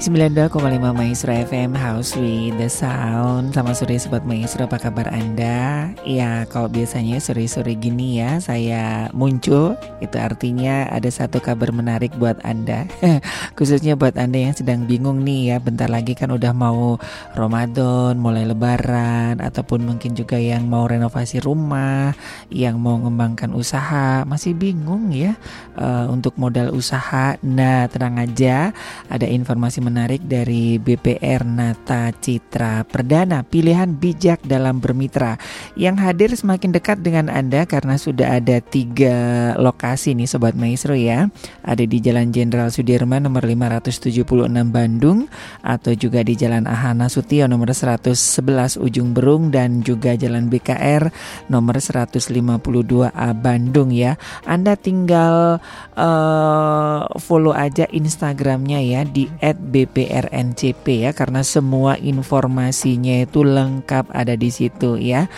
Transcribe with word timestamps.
92,5 0.00 0.96
Maestro 0.96 1.28
FM 1.28 1.76
House 1.76 2.16
with 2.16 2.56
the 2.56 2.72
Sound. 2.72 3.52
Selamat 3.52 3.84
sore 3.84 4.00
Sobat 4.00 4.24
Maestro 4.24 4.64
apa 4.64 4.80
kabar 4.80 5.12
Anda? 5.12 5.92
Ya 6.08 6.48
kalau 6.48 6.72
biasanya 6.72 7.20
sore-sore 7.20 7.76
gini 7.76 8.16
ya 8.16 8.40
saya 8.40 9.12
muncul. 9.12 9.76
Itu 10.00 10.16
artinya 10.16 10.88
ada 10.88 11.04
satu 11.12 11.44
kabar 11.44 11.68
menarik 11.76 12.16
buat 12.16 12.40
Anda. 12.48 12.88
Khususnya 13.60 13.92
buat 13.92 14.16
Anda 14.16 14.48
yang 14.48 14.56
sedang 14.56 14.88
bingung 14.88 15.20
nih 15.20 15.52
ya 15.52 15.56
Bentar 15.60 15.92
lagi 15.92 16.16
kan 16.16 16.32
udah 16.32 16.56
mau 16.56 16.96
Ramadan, 17.36 18.16
mulai 18.16 18.48
lebaran 18.48 19.36
Ataupun 19.44 19.84
mungkin 19.84 20.16
juga 20.16 20.40
yang 20.40 20.64
mau 20.64 20.88
renovasi 20.88 21.44
rumah 21.44 22.16
Yang 22.48 22.80
mau 22.80 22.96
mengembangkan 22.96 23.52
usaha. 23.52 24.24
Masih 24.24 24.56
bingung 24.56 25.12
ya 25.12 25.36
uh, 25.76 26.08
Untuk 26.08 26.40
modal 26.40 26.72
usaha. 26.72 27.36
Nah 27.44 27.84
tenang 27.92 28.16
aja 28.16 28.72
Ada 29.12 29.28
informasi 29.28 29.89
menarik 29.90 30.22
dari 30.30 30.78
BPR 30.78 31.42
Nata 31.42 32.14
Citra 32.14 32.86
Perdana 32.86 33.42
pilihan 33.42 33.90
bijak 33.90 34.38
dalam 34.46 34.78
bermitra. 34.78 35.34
Yang 35.74 35.96
hadir 36.06 36.30
semakin 36.30 36.70
dekat 36.70 37.02
dengan 37.02 37.26
Anda 37.26 37.66
karena 37.66 37.98
sudah 37.98 38.38
ada 38.38 38.62
tiga 38.62 39.50
lokasi 39.58 40.14
nih 40.14 40.30
Sobat 40.30 40.54
Maestro 40.54 40.94
ya. 40.94 41.26
Ada 41.66 41.82
di 41.82 41.98
Jalan 41.98 42.30
Jenderal 42.30 42.70
Sudirman 42.70 43.26
nomor 43.26 43.42
576 43.42 44.22
Bandung 44.70 45.26
atau 45.66 45.92
juga 45.98 46.22
di 46.22 46.38
Jalan 46.38 46.70
Ahana 46.70 47.10
Sutio 47.10 47.50
nomor 47.50 47.74
111 47.74 48.78
Ujung 48.78 49.10
Berung 49.10 49.50
dan 49.50 49.82
juga 49.82 50.14
Jalan 50.14 50.46
BKR 50.46 51.10
nomor 51.50 51.82
152A 51.82 53.28
Bandung 53.34 53.90
ya. 53.90 54.14
Anda 54.46 54.78
tinggal 54.78 55.58
uh, 55.98 57.00
follow 57.18 57.50
aja 57.50 57.90
Instagramnya 57.90 58.78
ya 58.84 59.02
di 59.02 59.26
@b 59.40 59.79
BPRNCP 59.88 61.08
ya 61.08 61.16
karena 61.16 61.40
semua 61.40 61.96
informasinya 61.96 63.24
itu 63.24 63.40
lengkap 63.40 64.12
ada 64.12 64.36
di 64.36 64.52
situ 64.52 65.00
ya. 65.00 65.32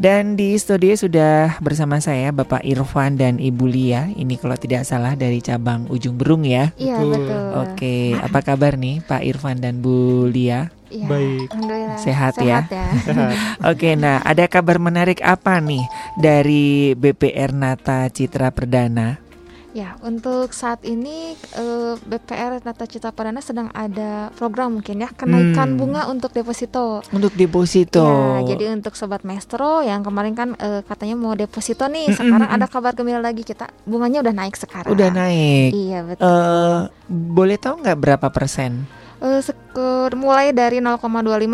Dan 0.00 0.40
di 0.40 0.56
studio 0.56 0.96
sudah 0.96 1.60
bersama 1.60 2.00
saya 2.00 2.32
Bapak 2.32 2.64
Irfan 2.64 3.20
dan 3.20 3.36
Ibu 3.36 3.68
Lia. 3.68 4.08
Ini 4.16 4.40
kalau 4.40 4.56
tidak 4.56 4.88
salah 4.88 5.12
dari 5.12 5.44
cabang 5.44 5.84
Ujung 5.92 6.16
Berung 6.16 6.48
ya. 6.48 6.72
Iya 6.80 6.96
betul. 7.04 7.44
Oke, 7.68 8.16
apa 8.16 8.40
kabar 8.40 8.80
nih 8.80 9.04
Pak 9.04 9.22
Irfan 9.22 9.60
dan 9.60 9.84
Bu 9.84 10.24
Lia? 10.32 10.72
Ya, 10.92 11.08
Baik. 11.08 11.48
Alhamdulillah. 11.52 11.98
Sehat, 12.00 12.34
ya. 12.40 12.68
ya. 12.68 12.88
Oke, 13.72 13.96
nah 13.96 14.20
ada 14.20 14.44
kabar 14.44 14.76
menarik 14.76 15.24
apa 15.24 15.56
nih 15.60 15.84
dari 16.20 16.92
BPR 16.92 17.56
Nata 17.56 18.12
Citra 18.12 18.52
Perdana? 18.52 19.31
Ya, 19.72 19.96
untuk 20.04 20.52
saat 20.52 20.84
ini 20.84 21.32
uh, 21.56 21.96
BPR 22.04 22.60
Nata 22.60 22.84
Cita 22.84 23.08
Perdana 23.08 23.40
sedang 23.40 23.72
ada 23.72 24.28
program 24.36 24.76
mungkin 24.76 25.00
ya 25.00 25.08
kenaikan 25.08 25.74
hmm. 25.74 25.78
bunga 25.80 26.02
untuk 26.12 26.36
deposito. 26.36 27.00
Untuk 27.08 27.32
deposito. 27.32 28.04
Ya, 28.04 28.52
jadi 28.52 28.76
untuk 28.76 28.92
sobat 28.92 29.24
maestro 29.24 29.80
yang 29.80 30.04
kemarin 30.04 30.36
kan 30.36 30.52
uh, 30.60 30.84
katanya 30.84 31.16
mau 31.16 31.32
deposito 31.32 31.88
nih, 31.88 32.12
sekarang 32.12 32.52
ada 32.52 32.68
kabar 32.68 32.92
gembira 32.92 33.24
lagi 33.24 33.48
kita 33.48 33.72
bunganya 33.88 34.20
udah 34.20 34.34
naik 34.36 34.60
sekarang. 34.60 34.92
Udah 34.92 35.08
naik. 35.08 35.72
Iya 35.72 36.04
betul. 36.04 36.28
Uh, 36.28 36.80
boleh 37.08 37.56
tahu 37.56 37.80
nggak 37.80 37.96
berapa 37.96 38.28
persen? 38.28 39.01
Uh, 39.22 39.40
sekur, 39.40 40.10
mulai 40.18 40.50
dari 40.50 40.82
0,25 40.82 41.06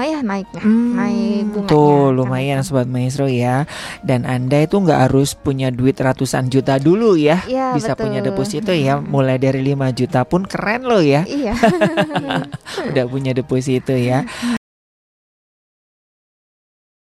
ya 0.03 0.21
naiknya 0.25 0.63
hmm, 0.65 0.91
naik 0.97 1.45
bunganya 1.53 1.71
tuh 1.71 2.03
lumayan 2.17 2.61
sobat 2.65 2.89
maestro 2.89 3.29
ya. 3.29 3.69
Dan 4.03 4.25
anda 4.25 4.65
itu 4.65 4.81
nggak 4.81 5.13
harus 5.13 5.37
punya 5.37 5.69
duit 5.69 6.01
ratusan 6.01 6.49
juta 6.49 6.81
dulu 6.81 7.15
ya, 7.15 7.45
ya 7.45 7.77
bisa 7.77 7.93
betul. 7.95 8.09
punya 8.09 8.21
deposito 8.25 8.73
ya. 8.73 8.99
Mulai 8.99 9.37
dari 9.37 9.61
5 9.63 9.93
juta 9.95 10.25
pun 10.25 10.49
keren 10.49 10.89
loh 10.89 11.05
ya. 11.05 11.23
Iya. 11.29 11.55
Udah 12.91 13.05
punya 13.07 13.37
deposito 13.37 13.93
ya 13.93 14.25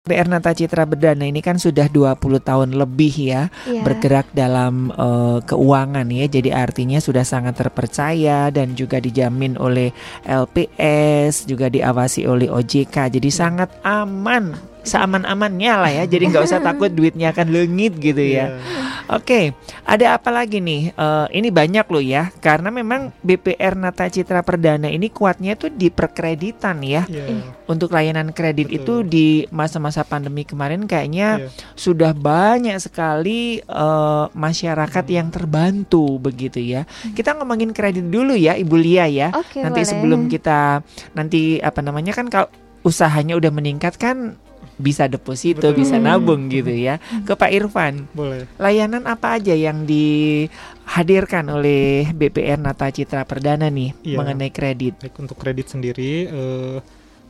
PR 0.06 0.30
Nata 0.30 0.54
Citra 0.54 0.86
Berdana 0.86 1.26
ini 1.26 1.42
kan 1.42 1.58
sudah 1.58 1.90
20 1.90 2.22
tahun 2.38 2.78
lebih 2.78 3.14
ya 3.26 3.50
yeah. 3.66 3.82
bergerak 3.82 4.30
dalam 4.38 4.94
uh, 4.94 5.42
keuangan 5.42 6.06
ya. 6.14 6.30
Jadi 6.30 6.54
artinya 6.54 7.02
sudah 7.02 7.26
sangat 7.26 7.58
terpercaya 7.58 8.54
dan 8.54 8.78
juga 8.78 9.02
dijamin 9.02 9.58
oleh 9.58 9.90
LPS, 10.30 11.50
juga 11.50 11.74
diawasi 11.74 12.30
oleh 12.30 12.54
OJK. 12.54 13.18
Jadi 13.18 13.30
sangat 13.34 13.74
aman 13.82 14.54
seaman-amannya 14.86 15.74
lah 15.74 15.92
ya. 15.92 16.04
Jadi 16.06 16.30
nggak 16.30 16.46
usah 16.46 16.62
takut 16.62 16.94
duitnya 16.94 17.34
akan 17.34 17.50
lengit 17.50 17.98
gitu 17.98 18.22
ya. 18.22 18.54
Yeah. 18.62 18.85
Oke, 19.06 19.22
okay, 19.22 19.46
ada 19.86 20.18
apa 20.18 20.34
lagi 20.34 20.58
nih? 20.58 20.90
Uh, 20.98 21.30
ini 21.30 21.54
banyak 21.54 21.86
loh 21.86 22.02
ya, 22.02 22.34
karena 22.42 22.74
memang 22.74 23.14
BPR 23.22 23.78
Nata 23.78 24.10
Citra 24.10 24.42
Perdana 24.42 24.90
ini 24.90 25.14
kuatnya 25.14 25.54
itu 25.54 25.70
di 25.70 25.94
perkreditan 25.94 26.82
ya. 26.82 27.06
Yeah. 27.06 27.54
Untuk 27.70 27.94
layanan 27.94 28.34
kredit 28.34 28.74
Betul. 28.74 28.78
itu 28.82 28.94
di 29.06 29.28
masa-masa 29.54 30.02
pandemi 30.02 30.42
kemarin 30.42 30.90
kayaknya 30.90 31.46
yeah. 31.46 31.54
sudah 31.78 32.18
banyak 32.18 32.82
sekali 32.82 33.62
uh, 33.70 34.26
masyarakat 34.34 35.06
hmm. 35.06 35.14
yang 35.14 35.28
terbantu 35.30 36.18
begitu 36.18 36.58
ya. 36.58 36.90
Hmm. 37.06 37.14
Kita 37.14 37.38
ngomongin 37.38 37.78
kredit 37.78 38.10
dulu 38.10 38.34
ya, 38.34 38.58
Ibu 38.58 38.74
Lia 38.74 39.06
ya. 39.06 39.30
Okay, 39.30 39.62
nanti 39.62 39.86
boleh. 39.86 39.92
sebelum 39.94 40.22
kita 40.34 40.82
nanti 41.14 41.62
apa 41.62 41.86
namanya 41.86 42.18
kan 42.18 42.26
kalau 42.26 42.50
usahanya 42.82 43.38
udah 43.38 43.54
meningkat 43.54 43.98
kan 44.02 44.38
bisa 44.76 45.08
deposito, 45.08 45.72
Betul. 45.72 45.84
bisa 45.84 45.96
nabung 45.96 46.52
gitu 46.52 46.72
ya. 46.72 47.00
Ke 47.24 47.34
Pak 47.36 47.52
Irfan. 47.52 48.08
Boleh. 48.12 48.48
Layanan 48.60 49.08
apa 49.08 49.40
aja 49.40 49.56
yang 49.56 49.88
dihadirkan 49.88 51.48
oleh 51.48 52.12
BPR 52.12 52.60
Nata 52.60 52.92
Citra 52.92 53.24
Perdana 53.24 53.72
nih 53.72 53.96
ya. 54.04 54.20
mengenai 54.20 54.52
kredit? 54.52 55.00
Baik 55.00 55.16
untuk 55.20 55.40
kredit 55.40 55.72
sendiri 55.72 56.28
uh, 56.28 56.78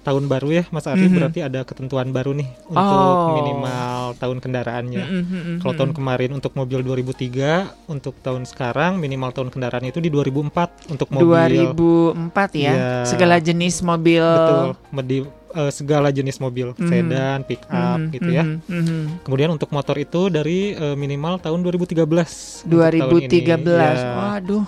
tahun 0.05 0.29
baru 0.29 0.61
ya 0.61 0.63
Mas 0.69 0.85
Ari 0.85 1.01
mm 1.01 1.05
-hmm. 1.09 1.17
berarti 1.17 1.39
ada 1.41 1.65
ketentuan 1.65 2.13
baru 2.13 2.37
nih 2.37 2.45
untuk 2.69 2.93
oh. 2.93 3.41
minimal 3.41 4.13
tahun 4.21 4.37
kendaraannya. 4.37 5.05
Mm 5.05 5.23
-hmm. 5.25 5.55
Kalau 5.65 5.73
tahun 5.73 5.91
kemarin 5.97 6.31
untuk 6.37 6.53
mobil 6.53 6.85
2003, 6.85 7.89
untuk 7.89 8.13
tahun 8.21 8.45
sekarang 8.45 9.01
minimal 9.01 9.33
tahun 9.33 9.49
kendaraan 9.49 9.85
itu 9.89 9.97
di 9.97 10.13
2004 10.13 10.93
untuk 10.93 11.09
mobil. 11.09 11.73
2004 11.73 12.53
ya. 12.53 12.73
ya. 12.73 12.89
Segala 13.05 13.41
jenis 13.41 13.81
mobil. 13.81 14.21
Betul. 14.21 15.33
Uh, 15.55 15.71
segala 15.71 16.11
jenis 16.11 16.37
mobil, 16.43 16.75
mm. 16.75 16.89
sedan, 16.91 17.39
pick 17.47 17.63
up 17.71 17.97
mm. 17.97 18.11
gitu 18.11 18.29
ya. 18.29 18.43
Mm. 18.43 18.61
Mm. 18.67 19.03
Kemudian 19.23 19.49
untuk 19.55 19.71
motor 19.71 19.95
itu 19.95 20.27
dari 20.27 20.75
uh, 20.75 20.93
minimal 20.93 21.39
tahun 21.39 21.63
2013. 21.63 22.67
2013. 22.67 22.67
Ya. 23.63 23.89
Waduh. 24.13 24.67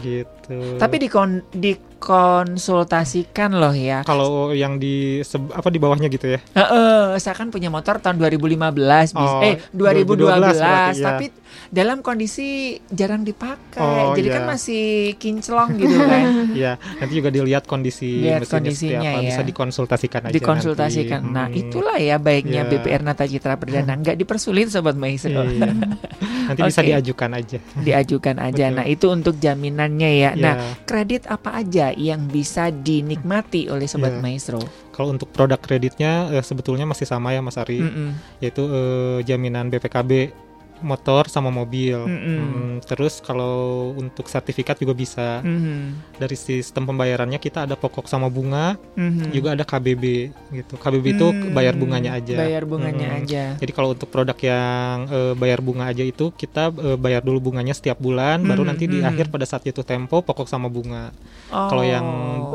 Gitu. 0.00 0.58
Tapi 0.78 0.96
di 0.96 1.08
kon 1.10 1.44
di 1.52 1.89
dikonsultasikan 2.00 3.60
loh 3.60 3.76
ya. 3.76 4.00
Kalau 4.08 4.56
yang 4.56 4.80
di 4.80 5.20
apa 5.52 5.68
di 5.68 5.76
bawahnya 5.76 6.08
gitu 6.08 6.32
ya? 6.32 6.40
Uh, 6.56 7.20
saya 7.20 7.36
kan 7.36 7.52
punya 7.52 7.68
motor 7.68 8.00
tahun 8.00 8.16
2015, 8.16 9.12
oh, 9.20 9.44
eh 9.44 9.60
2012, 9.76 10.08
2012 10.08 10.40
berarti, 10.40 10.96
ya. 10.96 11.04
tapi 11.04 11.26
dalam 11.68 12.00
kondisi 12.00 12.80
jarang 12.88 13.20
dipakai. 13.20 13.84
Oh, 13.84 14.16
Jadi 14.16 14.28
kan 14.32 14.32
iya. 14.32 14.46
kan 14.48 14.52
masih 14.56 14.86
kinclong 15.20 15.70
gitu 15.76 15.96
kan. 16.00 16.24
Iya, 16.50 16.80
nanti 16.80 17.12
juga 17.14 17.30
dilihat 17.30 17.64
kondisi 17.68 18.26
Lihat 18.26 18.48
kondisinya 18.48 19.12
apa, 19.12 19.22
ya. 19.22 19.28
bisa 19.30 19.42
dikonsultasikan 19.44 20.20
aja. 20.28 20.34
Dikonsultasikan. 20.34 21.20
Nanti. 21.20 21.36
Nah, 21.36 21.46
hmm. 21.46 21.60
itulah 21.60 21.96
ya 22.00 22.16
baiknya 22.16 22.64
yeah. 22.66 22.72
BPR 22.80 23.02
Nata 23.04 23.24
Citra 23.28 23.54
Perdana 23.60 23.92
nggak 23.94 24.16
dipersulit 24.18 24.72
sobat 24.72 24.96
maestro. 24.96 25.44
Iya. 25.46 25.70
Nanti 26.50 26.60
okay. 26.66 26.70
bisa 26.74 26.82
diajukan 26.82 27.30
aja. 27.36 27.58
Diajukan 27.78 28.36
aja. 28.42 28.64
nah, 28.74 28.86
itu 28.88 29.06
untuk 29.12 29.38
jaminannya 29.38 30.10
ya. 30.10 30.30
Yeah. 30.34 30.42
Nah, 30.42 30.54
kredit 30.82 31.30
apa 31.30 31.62
aja 31.62 31.89
yang 31.96 32.26
bisa 32.28 32.68
dinikmati 32.70 33.70
oleh 33.70 33.86
sobat 33.86 34.18
yeah. 34.18 34.22
maestro? 34.22 34.60
Kalau 34.94 35.14
untuk 35.14 35.32
produk 35.32 35.58
kreditnya 35.58 36.28
eh, 36.30 36.44
sebetulnya 36.44 36.84
masih 36.84 37.08
sama 37.08 37.32
ya 37.32 37.40
Mas 37.40 37.56
Ari, 37.56 37.80
mm 37.80 37.90
-mm. 37.90 38.10
yaitu 38.42 38.62
eh, 38.68 39.18
jaminan 39.24 39.70
BPKB 39.72 40.34
motor 40.80 41.28
sama 41.28 41.48
mobil. 41.52 41.96
Mm 41.96 42.18
-hmm. 42.18 42.38
hmm, 42.40 42.72
terus 42.84 43.20
kalau 43.20 43.90
untuk 43.94 44.26
sertifikat 44.26 44.80
juga 44.80 44.96
bisa. 44.96 45.40
Mm 45.44 45.58
-hmm. 45.58 45.80
Dari 46.20 46.36
sistem 46.36 46.88
pembayarannya 46.88 47.40
kita 47.40 47.64
ada 47.68 47.76
pokok 47.76 48.08
sama 48.08 48.28
bunga, 48.32 48.76
mm 48.96 49.10
-hmm. 49.10 49.28
juga 49.32 49.48
ada 49.56 49.64
KBB 49.64 50.04
gitu. 50.52 50.74
KBB 50.76 51.06
mm 51.06 51.12
-hmm. 51.12 51.16
itu 51.16 51.26
bayar 51.52 51.74
bunganya 51.76 52.10
aja. 52.16 52.36
Bayar 52.36 52.64
bunganya 52.64 53.08
mm 53.08 53.14
-hmm. 53.14 53.24
aja. 53.24 53.44
Jadi 53.60 53.72
kalau 53.72 53.88
untuk 53.92 54.08
produk 54.08 54.38
yang 54.40 54.96
uh, 55.08 55.32
bayar 55.36 55.60
bunga 55.60 55.88
aja 55.90 56.02
itu 56.04 56.32
kita 56.34 56.72
uh, 56.72 56.96
bayar 56.96 57.20
dulu 57.20 57.52
bunganya 57.52 57.76
setiap 57.76 58.00
bulan, 58.00 58.40
mm 58.40 58.42
-hmm. 58.44 58.50
baru 58.50 58.62
nanti 58.64 58.84
di 58.90 58.98
akhir 59.04 59.28
pada 59.30 59.46
saat 59.46 59.64
itu 59.68 59.84
tempo 59.84 60.20
pokok 60.24 60.48
sama 60.48 60.66
bunga. 60.72 61.12
Oh. 61.50 61.66
Kalau 61.66 61.84
yang 61.84 62.06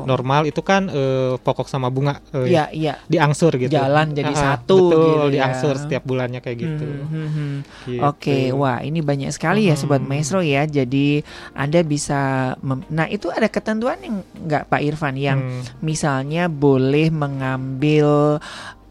normal 0.07 0.47
itu 0.47 0.63
kan 0.63 0.87
uh, 0.87 1.35
pokok 1.39 1.67
sama 1.67 1.91
bunga 1.91 2.23
uh, 2.31 2.47
ya, 2.47 2.71
ya. 2.71 2.95
diangsur 3.11 3.51
gitu. 3.59 3.75
Jalan 3.75 4.15
jadi 4.15 4.31
uh, 4.31 4.39
satu 4.39 4.77
betul, 4.79 5.03
gitu 5.03 5.25
ya. 5.27 5.33
diangsur 5.35 5.73
setiap 5.75 6.03
bulannya 6.07 6.39
kayak 6.39 6.57
gitu. 6.57 6.87
Mm 6.87 7.27
-hmm. 7.27 7.51
gitu. 7.91 8.01
Oke, 8.01 8.14
okay. 8.19 8.49
wah 8.51 8.81
ini 8.81 8.99
banyak 8.99 9.31
sekali 9.31 9.67
ya 9.69 9.75
sobat 9.79 10.01
maestro 10.03 10.39
ya. 10.41 10.63
Jadi 10.67 11.21
Anda 11.55 11.81
bisa 11.85 12.53
Nah, 12.65 13.07
itu 13.09 13.29
ada 13.29 13.47
ketentuan 13.47 14.01
yang 14.01 14.21
nggak 14.25 14.67
Pak 14.69 14.81
Irfan 14.81 15.15
yang 15.17 15.39
hmm. 15.39 15.81
misalnya 15.81 16.49
boleh 16.49 17.09
mengambil 17.09 18.39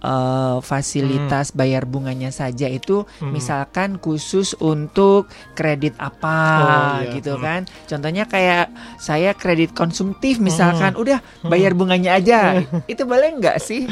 uh, 0.05 0.59
fasilitas 0.61 1.51
hmm. 1.51 1.57
bayar 1.57 1.83
bunganya 1.89 2.29
saja 2.29 2.69
itu 2.69 3.09
hmm. 3.25 3.33
misalkan 3.33 3.97
khusus 3.97 4.53
untuk 4.61 5.33
kredit 5.57 5.97
apa 5.97 6.37
oh, 6.37 6.97
iya. 7.01 7.13
gitu 7.17 7.35
hmm. 7.35 7.43
kan. 7.43 7.61
Contohnya 7.89 8.25
kayak 8.29 8.69
saya 9.01 9.33
kredit 9.33 9.73
konsumtif 9.73 10.37
misalkan 10.39 10.93
hmm. 10.95 11.03
udah 11.03 11.19
hmm. 11.25 11.49
bayar 11.49 11.73
bunganya 11.73 12.21
aja. 12.21 12.61
itu 12.93 13.03
boleh 13.09 13.41
nggak 13.41 13.57
sih? 13.59 13.89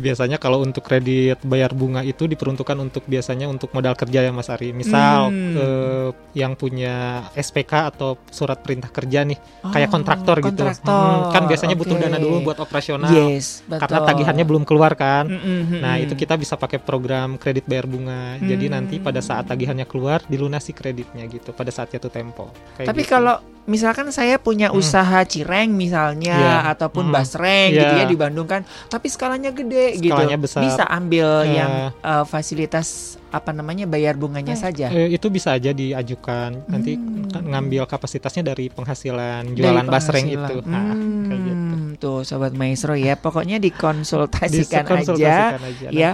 Biasanya 0.00 0.40
kalau 0.40 0.64
untuk 0.64 0.82
kredit 0.82 1.44
bayar 1.44 1.76
bunga 1.76 2.00
itu 2.00 2.24
diperuntukkan 2.24 2.76
untuk 2.80 3.04
biasanya 3.04 3.46
untuk 3.46 3.70
modal 3.76 3.92
kerja 3.92 4.24
ya 4.24 4.32
Mas 4.32 4.48
Ari. 4.48 4.72
Misal 4.72 5.28
hmm. 5.28 5.54
eh, 5.60 6.08
yang 6.32 6.56
punya 6.56 7.26
SPK 7.36 7.92
atau 7.92 8.16
surat 8.32 8.62
perintah 8.62 8.88
kerja 8.88 9.26
nih 9.26 9.36
oh, 9.66 9.74
kayak 9.74 9.90
kontraktor, 9.92 10.38
kontraktor 10.40 10.72
gitu. 10.72 10.94
Hmm, 10.94 11.34
kan 11.34 11.42
biasanya 11.50 11.74
okay. 11.76 11.82
butuh 11.84 11.96
dana 12.00 12.18
dulu 12.22 12.36
buat 12.46 12.58
operasional. 12.62 13.10
Yes, 13.10 13.66
betul. 13.66 13.82
Karena 13.82 13.98
tagihannya 14.06 14.44
belum 14.46 14.64
keluar 14.64 14.94
kan. 14.94 15.26
Mm 15.28 15.49
-hmm. 15.50 15.80
Nah, 15.82 15.94
itu 15.98 16.14
kita 16.14 16.34
bisa 16.38 16.54
pakai 16.54 16.78
program 16.78 17.36
kredit 17.36 17.66
bayar 17.66 17.86
bunga. 17.90 18.38
Mm. 18.38 18.48
Jadi 18.48 18.66
nanti 18.70 18.96
pada 19.02 19.18
saat 19.18 19.46
tagihannya 19.50 19.86
keluar 19.88 20.22
dilunasi 20.30 20.70
kreditnya 20.70 21.26
gitu 21.26 21.50
pada 21.52 21.74
saat 21.74 21.90
jatuh 21.90 22.12
tempo. 22.12 22.50
Kayak 22.78 22.88
Tapi 22.90 23.02
gitu. 23.02 23.12
kalau 23.12 23.36
misalkan 23.70 24.08
saya 24.10 24.40
punya 24.40 24.72
hmm. 24.72 24.80
usaha 24.82 25.20
cireng 25.22 25.70
misalnya 25.70 26.34
yeah. 26.34 26.60
ataupun 26.74 27.06
hmm. 27.06 27.14
basreng 27.14 27.70
yeah. 27.70 27.80
gitu 27.86 27.94
ya 28.02 28.04
di 28.08 28.16
Bandung 28.18 28.48
kan, 28.50 28.66
tapi 28.90 29.06
skalanya 29.06 29.54
gede 29.54 30.00
gitu. 30.00 30.10
skalanya 30.10 30.38
gitu. 30.40 30.44
Besar. 30.50 30.62
Bisa 30.66 30.84
ambil 30.90 31.28
yeah. 31.46 31.54
yang 31.54 31.72
uh, 32.02 32.24
fasilitas 32.26 33.20
apa 33.30 33.54
namanya 33.54 33.86
bayar 33.86 34.18
bunganya 34.18 34.58
eh, 34.58 34.60
saja. 34.60 34.86
Eh, 34.90 35.14
itu 35.14 35.30
bisa 35.30 35.54
aja 35.54 35.70
diajukan. 35.70 36.66
Nanti 36.66 36.98
hmm. 36.98 37.46
ngambil 37.46 37.86
kapasitasnya 37.86 38.42
dari 38.42 38.66
penghasilan 38.74 39.54
jualan 39.54 39.86
dari 39.86 39.92
basreng 39.92 40.26
itu. 40.26 40.56
Nah, 40.66 40.90
hmm. 40.90 41.24
kayak 41.30 41.40
gitu. 41.46 41.59
Tuh 41.96 42.22
sobat 42.22 42.52
maestro 42.52 42.94
ya, 42.94 43.14
pokoknya 43.16 43.58
dikonsultasikan, 43.58 44.84
dikonsultasikan 44.88 45.60
aja, 45.60 45.86
aja 45.86 45.88
ya. 45.90 46.10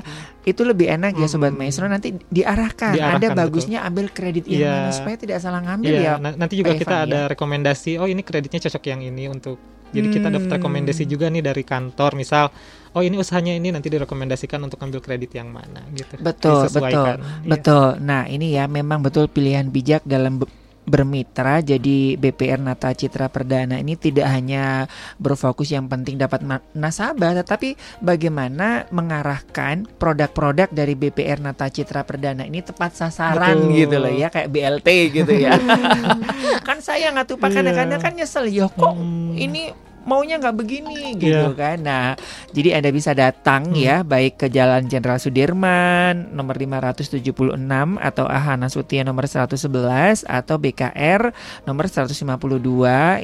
Itu 0.47 0.62
lebih 0.62 0.87
enak 0.88 1.19
ya 1.19 1.26
sobat 1.26 1.53
hmm. 1.53 1.58
maestro 1.58 1.85
nanti 1.91 2.14
diarahkan. 2.31 2.94
diarahkan 2.94 3.20
Ada 3.20 3.29
bagusnya 3.35 3.79
betul. 3.82 3.88
ambil 3.91 4.06
kredit 4.14 4.44
yang 4.47 4.61
yeah. 4.62 4.76
mana 4.87 4.91
supaya 4.94 5.17
tidak 5.19 5.38
salah 5.43 5.61
ngambil 5.64 5.94
yeah. 5.94 6.17
ya. 6.19 6.32
Nanti 6.35 6.55
juga 6.55 6.73
kita 6.79 6.97
Evan, 7.03 7.06
ada 7.11 7.20
ya. 7.26 7.31
rekomendasi. 7.32 7.93
Oh 7.99 8.06
ini 8.06 8.23
kreditnya 8.23 8.61
cocok 8.62 8.85
yang 8.87 9.00
ini 9.03 9.26
untuk. 9.26 9.58
Jadi 9.87 10.06
hmm. 10.11 10.17
kita 10.19 10.29
dapat 10.35 10.50
rekomendasi 10.58 11.06
juga 11.06 11.31
nih 11.31 11.47
dari 11.47 11.62
kantor 11.62 12.19
misal 12.19 12.50
oh 12.97 13.02
ini 13.05 13.20
usahanya 13.20 13.55
ini 13.55 13.70
nanti 13.70 13.93
direkomendasikan 13.93 14.59
untuk 14.64 14.81
ambil 14.81 14.99
kredit 14.99 15.31
yang 15.37 15.52
mana 15.52 15.85
gitu. 15.94 16.17
Betul, 16.19 16.67
betul, 16.73 17.23
ya. 17.23 17.44
betul. 17.44 17.88
Nah 18.00 18.26
ini 18.26 18.56
ya 18.56 18.64
memang 18.67 19.05
betul 19.05 19.31
pilihan 19.31 19.70
bijak 19.70 20.02
dalam 20.02 20.43
bermitra 20.87 21.61
jadi 21.61 22.15
BPR 22.17 22.62
Nata 22.62 22.94
Citra 22.94 23.27
Perdana 23.29 23.83
ini 23.83 23.99
tidak 23.99 24.31
hanya 24.31 24.87
berfokus 25.19 25.75
yang 25.75 25.91
penting 25.91 26.17
dapat 26.17 26.47
nasabah 26.73 27.43
tetapi 27.43 27.75
bagaimana 27.99 28.87
mengarahkan 28.94 29.85
produk-produk 29.99 30.71
dari 30.71 30.94
BPR 30.94 31.43
Nata 31.43 31.67
Citra 31.67 32.06
Perdana 32.06 32.47
ini 32.47 32.62
tepat 32.62 32.94
sasaran 32.94 33.67
Betul. 33.67 33.77
gitu 33.83 33.97
loh 33.99 34.12
ya 34.15 34.31
kayak 34.31 34.49
BLT 34.49 34.88
gitu 35.11 35.33
ya 35.35 35.59
kan 36.67 36.79
saya 36.79 37.11
nggak 37.11 37.27
tuh 37.27 37.37
kadang-kadang 37.37 38.00
kan 38.00 38.15
nyesel 38.15 38.47
ya 38.47 38.71
kok 38.71 38.94
hmm. 38.94 39.35
ini 39.35 39.86
maunya 40.06 40.38
nggak 40.38 40.56
begini 40.56 41.19
gitu 41.19 41.50
yeah. 41.50 41.58
kan. 41.58 41.79
Nah, 41.82 42.06
jadi 42.55 42.79
Anda 42.79 42.94
bisa 42.94 43.12
datang 43.12 43.75
hmm. 43.75 43.76
ya 43.76 43.97
baik 44.06 44.38
ke 44.38 44.47
Jalan 44.49 44.87
Jenderal 44.87 45.19
Sudirman 45.19 46.31
nomor 46.32 46.55
576 46.56 47.19
atau 47.99 48.25
Ahana 48.25 48.70
Sutia 48.70 49.03
nomor 49.03 49.26
111 49.26 50.25
atau 50.25 50.56
BKR 50.56 51.35
nomor 51.67 51.91
152 51.91 52.23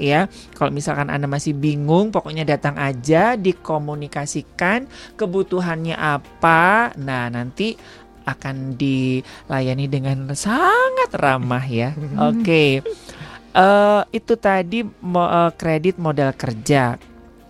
ya. 0.03 0.27
Kalau 0.59 0.71
misalkan 0.75 1.09
Anda 1.09 1.31
masih 1.31 1.55
bingung, 1.55 2.11
pokoknya 2.11 2.43
datang 2.43 2.75
aja 2.77 3.39
dikomunikasikan 3.39 4.91
kebutuhannya 5.15 5.95
apa. 5.95 6.93
Nah, 6.99 7.31
nanti 7.31 7.79
akan 8.23 8.79
dilayani 8.79 9.87
dengan 9.91 10.31
sangat 10.35 11.11
ramah 11.15 11.65
ya. 11.67 11.95
Oke. 12.31 12.43
Okay. 12.43 12.71
Uh, 13.53 14.01
itu 14.17 14.33
tadi 14.41 14.81
mo, 15.05 15.29
uh, 15.29 15.53
kredit 15.53 16.01
modal 16.01 16.33
kerja, 16.33 16.97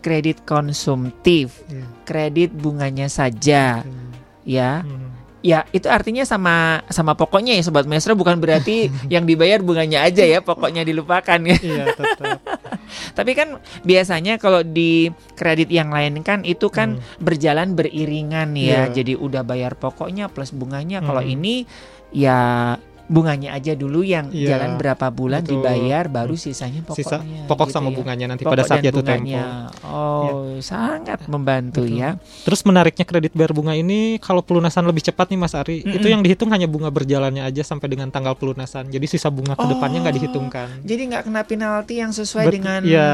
kredit 0.02 0.42
konsumtif, 0.42 1.62
yeah. 1.70 1.86
kredit 2.02 2.50
bunganya 2.50 3.06
saja, 3.06 3.86
hmm. 3.86 4.10
ya. 4.42 4.82
Hmm. 4.82 5.14
Ya, 5.42 5.66
itu 5.74 5.90
artinya 5.90 6.22
sama 6.22 6.86
sama 6.86 7.18
pokoknya 7.18 7.58
ya 7.58 7.66
sobat 7.66 7.82
maestro 7.90 8.14
bukan 8.14 8.38
berarti 8.38 8.86
yang 9.14 9.26
dibayar 9.26 9.58
bunganya 9.58 10.06
aja 10.06 10.22
ya, 10.22 10.38
pokoknya 10.42 10.82
dilupakan 10.86 11.38
ya. 11.38 11.58
Iya, 11.58 11.84
Tapi 13.18 13.32
kan 13.34 13.58
biasanya 13.82 14.38
kalau 14.38 14.62
di 14.62 15.10
kredit 15.38 15.70
yang 15.70 15.90
lain 15.90 16.22
kan 16.26 16.42
itu 16.42 16.66
kan 16.70 16.98
hmm. 16.98 17.22
berjalan 17.22 17.74
beriringan 17.78 18.54
ya. 18.58 18.86
Yeah. 18.90 19.02
Jadi 19.02 19.12
udah 19.18 19.42
bayar 19.42 19.78
pokoknya 19.78 20.30
plus 20.30 20.50
bunganya. 20.50 21.02
Hmm. 21.02 21.10
Kalau 21.10 21.22
ini 21.22 21.66
ya 22.14 22.74
bunganya 23.10 23.52
aja 23.54 23.74
dulu 23.74 24.06
yang 24.06 24.30
ya, 24.30 24.54
jalan 24.56 24.78
berapa 24.78 25.10
bulan 25.10 25.42
betul. 25.42 25.60
dibayar 25.60 26.06
baru 26.06 26.34
sisanya 26.38 26.86
pokoknya 26.86 27.18
Sisa, 27.22 27.46
pokok 27.50 27.68
gitu 27.68 27.74
sama 27.74 27.88
ya. 27.90 27.96
bunganya 27.98 28.26
nanti 28.30 28.42
pokok 28.46 28.54
pada 28.54 28.64
saat 28.64 28.82
jatuh 28.82 29.04
tempo. 29.04 29.42
Oh, 29.86 30.56
ya. 30.56 30.62
sangat 30.62 31.18
membantu 31.26 31.82
betul. 31.84 31.98
ya. 31.98 32.10
Terus 32.46 32.60
menariknya 32.62 33.04
kredit 33.04 33.32
bayar 33.34 33.52
bunga 33.52 33.74
ini 33.74 34.16
kalau 34.22 34.40
pelunasan 34.40 34.86
lebih 34.86 35.02
cepat 35.02 35.28
nih 35.34 35.38
Mas 35.38 35.54
Ari, 35.58 35.82
mm 35.82 35.88
-mm. 35.88 35.96
itu 35.98 36.06
yang 36.08 36.22
dihitung 36.22 36.50
hanya 36.54 36.70
bunga 36.70 36.88
berjalannya 36.88 37.42
aja 37.42 37.62
sampai 37.66 37.90
dengan 37.90 38.08
tanggal 38.08 38.38
pelunasan. 38.38 38.88
Jadi 38.88 39.06
sisa 39.10 39.28
bunga 39.28 39.58
ke 39.58 39.66
depannya 39.66 39.98
nggak 40.06 40.14
oh, 40.14 40.18
dihitungkan. 40.22 40.68
Jadi 40.86 41.02
nggak 41.12 41.22
kena 41.26 41.42
penalti 41.44 41.94
yang 41.98 42.12
sesuai 42.14 42.46
Bet 42.48 42.54
dengan 42.60 42.80
ya 42.86 43.12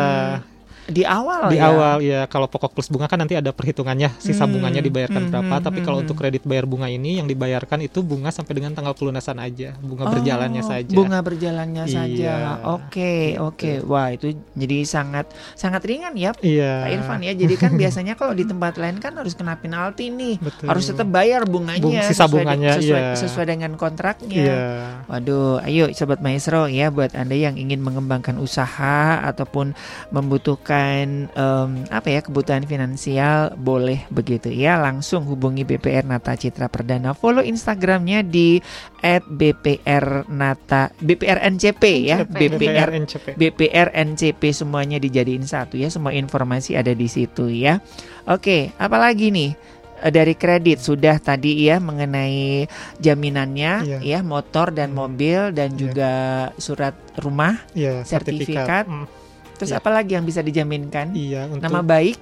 di 0.89 1.05
awal 1.05 1.53
di 1.53 1.61
ya. 1.61 1.69
awal 1.69 1.97
ya 2.01 2.21
kalau 2.33 2.49
pokok 2.49 2.73
plus 2.73 2.89
bunga 2.89 3.05
kan 3.05 3.21
nanti 3.21 3.37
ada 3.37 3.53
perhitungannya 3.53 4.09
sisa 4.17 4.49
hmm. 4.49 4.53
bunganya 4.57 4.81
dibayarkan 4.81 5.29
hmm. 5.29 5.31
berapa 5.37 5.55
hmm. 5.61 5.65
tapi 5.69 5.79
kalau 5.85 6.01
hmm. 6.01 6.05
untuk 6.09 6.17
kredit 6.17 6.43
bayar 6.49 6.65
bunga 6.65 6.89
ini 6.89 7.21
yang 7.21 7.29
dibayarkan 7.29 7.85
itu 7.85 8.01
bunga 8.01 8.33
sampai 8.33 8.57
dengan 8.57 8.73
tanggal 8.73 8.97
pelunasan 8.97 9.37
aja 9.37 9.77
bunga 9.85 10.09
oh, 10.09 10.13
berjalannya 10.17 10.65
saja 10.65 10.97
bunga 10.97 11.21
berjalannya 11.21 11.85
iya. 11.85 11.93
saja 11.93 12.33
oke 12.65 12.89
okay, 12.89 13.37
gitu. 13.37 13.45
oke 13.45 13.61
okay. 13.61 13.75
wah 13.85 14.09
itu 14.09 14.33
jadi 14.57 14.79
sangat 14.89 15.29
sangat 15.53 15.85
ringan 15.85 16.17
ya 16.17 16.33
iya. 16.41 16.89
Pak 16.89 16.91
Irfan 16.97 17.21
ya 17.21 17.33
jadi 17.37 17.55
kan 17.61 17.73
biasanya 17.77 18.15
kalau 18.17 18.33
di 18.33 18.49
tempat 18.49 18.81
lain 18.81 18.97
kan 18.97 19.13
harus 19.13 19.37
kena 19.37 19.61
penalti 19.61 20.09
nih 20.09 20.41
Betul. 20.41 20.73
harus 20.73 20.85
tetap 20.89 21.09
bayar 21.13 21.45
bunganya 21.45 21.85
Bung, 21.85 22.01
sisa 22.01 22.25
sesuai 22.25 22.33
bunganya 22.33 22.73
sesuai, 22.81 23.03
iya. 23.05 23.13
sesuai 23.13 23.45
dengan 23.45 23.73
kontraknya 23.77 24.41
iya. 24.41 24.65
waduh 25.05 25.61
ayo 25.69 25.93
sobat 25.93 26.25
maestro 26.25 26.65
ya 26.65 26.89
buat 26.89 27.13
anda 27.13 27.37
yang 27.37 27.61
ingin 27.61 27.85
mengembangkan 27.85 28.41
usaha 28.41 29.21
ataupun 29.29 29.77
membutuhkan 30.09 30.78
uh, 30.79 31.65
um, 31.65 31.71
apa 31.91 32.09
ya 32.09 32.21
kebutuhan 32.23 32.65
finansial 32.65 33.55
boleh 33.59 34.07
begitu. 34.09 34.49
Ya 34.49 34.79
langsung 34.79 35.27
hubungi 35.27 35.67
BPR 35.67 36.07
Nata 36.07 36.39
Citra 36.39 36.71
Perdana. 36.71 37.13
Follow 37.13 37.43
Instagramnya 37.43 38.23
di 38.23 38.63
@bpr 39.03 40.31
Nata 40.31 40.95
BPR 41.03 41.43
NCP 41.51 41.83
ya. 42.07 42.17
BPR 42.25 42.91
NCP 43.05 43.27
BPR 43.35 43.89
NCP 43.93 44.43
semuanya 44.55 45.03
dijadiin 45.03 45.45
satu 45.45 45.75
ya. 45.75 45.91
Semua 45.91 46.15
informasi 46.15 46.79
ada 46.79 46.95
di 46.95 47.07
situ 47.11 47.51
ya. 47.51 47.83
Oke 48.31 48.73
apalagi 48.79 49.35
nih? 49.35 49.79
Eh, 49.99 50.15
dari 50.15 50.39
kredit 50.39 50.79
sudah 50.79 51.19
tadi 51.19 51.67
ya 51.67 51.83
mengenai 51.83 52.71
jaminannya 53.03 53.99
yeah. 53.99 54.01
ya 54.03 54.19
motor 54.23 54.71
dan 54.71 54.95
hmm. 54.95 54.99
mobil 54.99 55.41
dan 55.51 55.75
yeah. 55.75 55.79
juga 55.79 56.13
surat 56.55 56.95
rumah 57.19 57.59
yeah, 57.75 58.07
sertifikat, 58.07 58.63
sertifikat. 58.63 58.87
Mm 58.87 59.18
Terus 59.59 59.75
ya. 59.75 59.83
apa 59.83 59.91
lagi 59.91 60.15
yang 60.15 60.23
bisa 60.23 60.39
dijaminkan? 60.39 61.11
Iya, 61.19 61.51
untuk 61.51 61.67
nama 61.67 61.83
baik. 61.83 62.19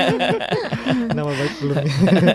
nama 1.18 1.32
baik 1.32 1.54
belum. 1.64 1.76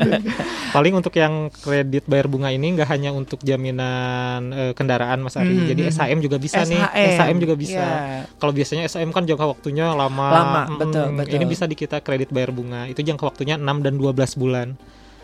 Paling 0.75 0.93
untuk 0.97 1.13
yang 1.13 1.53
kredit 1.53 2.09
bayar 2.09 2.25
bunga 2.25 2.49
ini 2.49 2.73
nggak 2.73 2.89
hanya 2.89 3.13
untuk 3.13 3.45
jaminan 3.45 4.41
uh, 4.49 4.73
kendaraan 4.73 5.21
Mas 5.21 5.37
Ari. 5.37 5.53
Hmm, 5.53 5.69
Jadi 5.69 5.81
hmm. 5.85 5.93
SHM 5.93 6.19
juga 6.25 6.37
bisa 6.41 6.65
SHM. 6.65 6.71
nih. 6.73 6.81
SHM 7.13 7.37
juga 7.37 7.55
bisa. 7.55 7.85
Yeah. 7.85 8.21
Kalau 8.41 8.53
biasanya 8.57 8.83
SHM 8.89 9.13
kan 9.13 9.23
jangka 9.29 9.45
waktunya 9.45 9.85
lama. 9.93 10.27
Lama, 10.33 10.61
hmm, 10.65 10.77
betul, 10.81 11.05
betul. 11.13 11.35
Ini 11.37 11.45
bisa 11.45 11.63
di 11.69 11.75
kita 11.77 12.01
kredit 12.01 12.33
bayar 12.33 12.49
bunga. 12.49 12.89
Itu 12.89 13.05
jangka 13.05 13.21
waktunya 13.21 13.61
6 13.61 13.85
dan 13.85 13.93
12 14.01 14.33
bulan. 14.41 14.73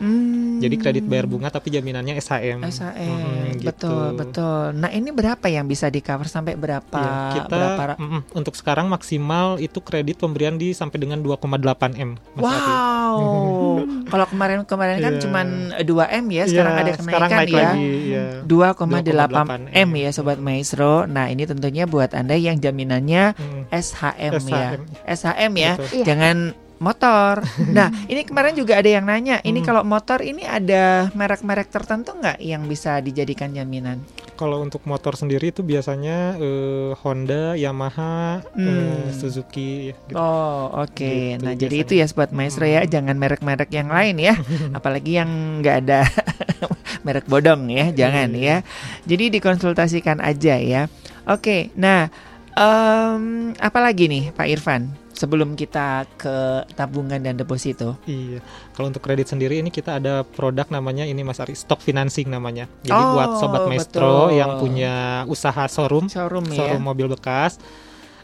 Hmm. 0.04 0.60
Jadi 0.60 0.76
kredit 0.76 1.06
bayar 1.08 1.26
bunga 1.32 1.48
tapi 1.48 1.72
jaminannya 1.72 2.20
SHM. 2.20 2.60
SHM. 2.68 3.08
Hmm, 3.08 3.56
gitu. 3.56 3.68
Betul, 3.72 4.08
betul. 4.20 4.64
Nah, 4.76 4.92
ini 4.92 5.16
berapa 5.16 5.48
yang 5.48 5.64
bisa 5.64 5.88
di 5.88 6.04
cover 6.04 6.28
sampai 6.28 6.60
berapa 6.60 7.00
ya, 7.00 7.40
kita 7.40 7.56
berapa 7.56 7.96
mm, 7.96 8.36
untuk 8.36 8.54
sekarang 8.60 8.92
maksimal 8.92 9.56
itu 9.64 9.80
kredit 9.80 10.20
pemberian 10.20 10.60
di 10.60 10.76
sampai 10.76 11.00
dengan 11.00 11.24
2,8 11.24 11.96
M. 11.96 12.20
wow. 12.36 13.16
Kalau 14.12 14.26
kemarin-kemarin 14.28 14.98
kan 15.00 15.14
yeah. 15.18 15.24
cuma 15.24 15.42
2 15.80 16.20
M 16.20 16.26
ya, 16.30 16.44
sekarang 16.52 16.74
yeah, 16.76 16.84
ada 16.84 16.92
kenaikan 16.92 17.08
sekarang 17.08 17.30
naik 17.32 17.48
ya. 17.48 17.64
Lagi, 17.64 17.92
yeah. 18.12 18.30
2,8 18.44 19.88
M 19.88 19.90
ya 19.96 20.10
sobat 20.12 20.40
maestro. 20.44 21.08
Nah, 21.08 21.32
ini 21.32 21.48
tentunya 21.48 21.88
buat 21.88 22.12
Anda 22.12 22.36
yang 22.36 22.60
jaminannya 22.60 23.40
hmm. 23.40 23.64
SHM, 23.72 24.32
SHM 24.36 24.52
ya. 24.52 24.68
SHM 25.08 25.52
ya. 25.56 25.72
Betul. 25.80 26.04
Jangan 26.04 26.38
motor. 26.84 27.40
Nah, 27.74 27.90
ini 28.06 28.22
kemarin 28.28 28.54
juga 28.54 28.78
ada 28.78 28.86
yang 28.86 29.08
nanya, 29.08 29.42
ini 29.42 29.64
hmm. 29.64 29.66
kalau 29.66 29.82
motor 29.82 30.22
ini 30.22 30.46
ada 30.46 31.10
merek-merek 31.16 31.72
tertentu 31.74 32.14
nggak 32.14 32.38
yang 32.44 32.68
bisa 32.70 33.02
dijadikan 33.02 33.50
jaminan? 33.50 34.04
Kalau 34.38 34.62
untuk 34.62 34.86
motor 34.86 35.18
sendiri 35.18 35.50
itu 35.50 35.66
biasanya 35.66 36.38
uh, 36.38 36.92
Honda, 37.02 37.58
Yamaha, 37.58 38.46
hmm. 38.54 38.68
uh, 38.68 39.06
Suzuki. 39.16 39.96
Gitu. 39.96 40.14
Oh 40.14 40.70
oke. 40.86 40.94
Okay. 40.94 41.40
Gitu, 41.40 41.46
nah 41.46 41.56
biasanya. 41.56 41.62
jadi 41.66 41.76
itu 41.82 41.94
ya 41.98 42.06
sobat 42.06 42.30
maestro 42.36 42.68
ya, 42.68 42.84
hmm. 42.84 42.86
ya, 42.86 42.92
jangan 43.00 43.16
merek-merek 43.18 43.70
yang 43.74 43.90
lain 43.90 44.16
ya, 44.22 44.34
apalagi 44.78 45.12
yang 45.18 45.30
nggak 45.64 45.76
ada 45.88 46.06
merek 47.08 47.26
bodong 47.26 47.74
ya, 47.74 47.90
jangan 47.96 48.30
iya. 48.38 48.62
ya. 48.62 49.08
Jadi 49.10 49.40
dikonsultasikan 49.40 50.22
aja 50.22 50.62
ya. 50.62 50.92
Oke. 51.26 51.42
Okay. 51.42 51.62
Nah, 51.80 52.12
um, 52.58 53.54
apa 53.58 53.80
lagi 53.82 54.10
nih 54.10 54.30
Pak 54.36 54.48
Irfan? 54.50 55.03
Sebelum 55.14 55.54
kita 55.54 56.10
ke 56.18 56.68
tabungan 56.74 57.22
dan 57.22 57.38
deposito. 57.38 57.96
Iya. 58.10 58.42
Kalau 58.74 58.90
untuk 58.90 59.06
kredit 59.06 59.30
sendiri 59.30 59.62
ini 59.62 59.70
kita 59.70 60.02
ada 60.02 60.26
produk 60.26 60.68
namanya 60.74 61.06
ini 61.06 61.22
Mas 61.22 61.38
Ari, 61.40 61.54
stock 61.54 61.80
financing 61.80 62.28
namanya. 62.28 62.66
Jadi 62.82 62.98
oh, 62.98 63.14
buat 63.16 63.30
sobat 63.38 63.64
maestro 63.70 64.28
betul. 64.28 64.40
yang 64.42 64.52
punya 64.58 64.94
usaha 65.30 65.64
showroom, 65.70 66.10
showroom, 66.10 66.50
ya. 66.50 66.58
showroom 66.58 66.84
ya? 66.84 66.88
mobil 66.90 67.08
bekas 67.14 67.62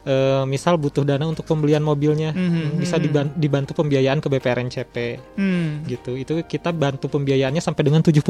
uh, 0.05 0.43
misal 0.47 0.79
butuh 0.79 1.03
dana 1.03 1.25
untuk 1.27 1.43
pembelian 1.43 1.83
mobilnya 1.83 2.31
mm-hmm. 2.31 2.79
bisa 2.79 2.95
dibantu 3.35 3.75
pembiayaan 3.75 4.19
ke 4.23 4.27
BPRNCP 4.31 4.95
mm. 5.35 5.69
gitu 5.89 6.11
itu 6.15 6.33
kita 6.45 6.71
bantu 6.71 7.11
pembiayaannya 7.11 7.63
sampai 7.63 7.83
dengan 7.87 8.01
70% 8.05 8.23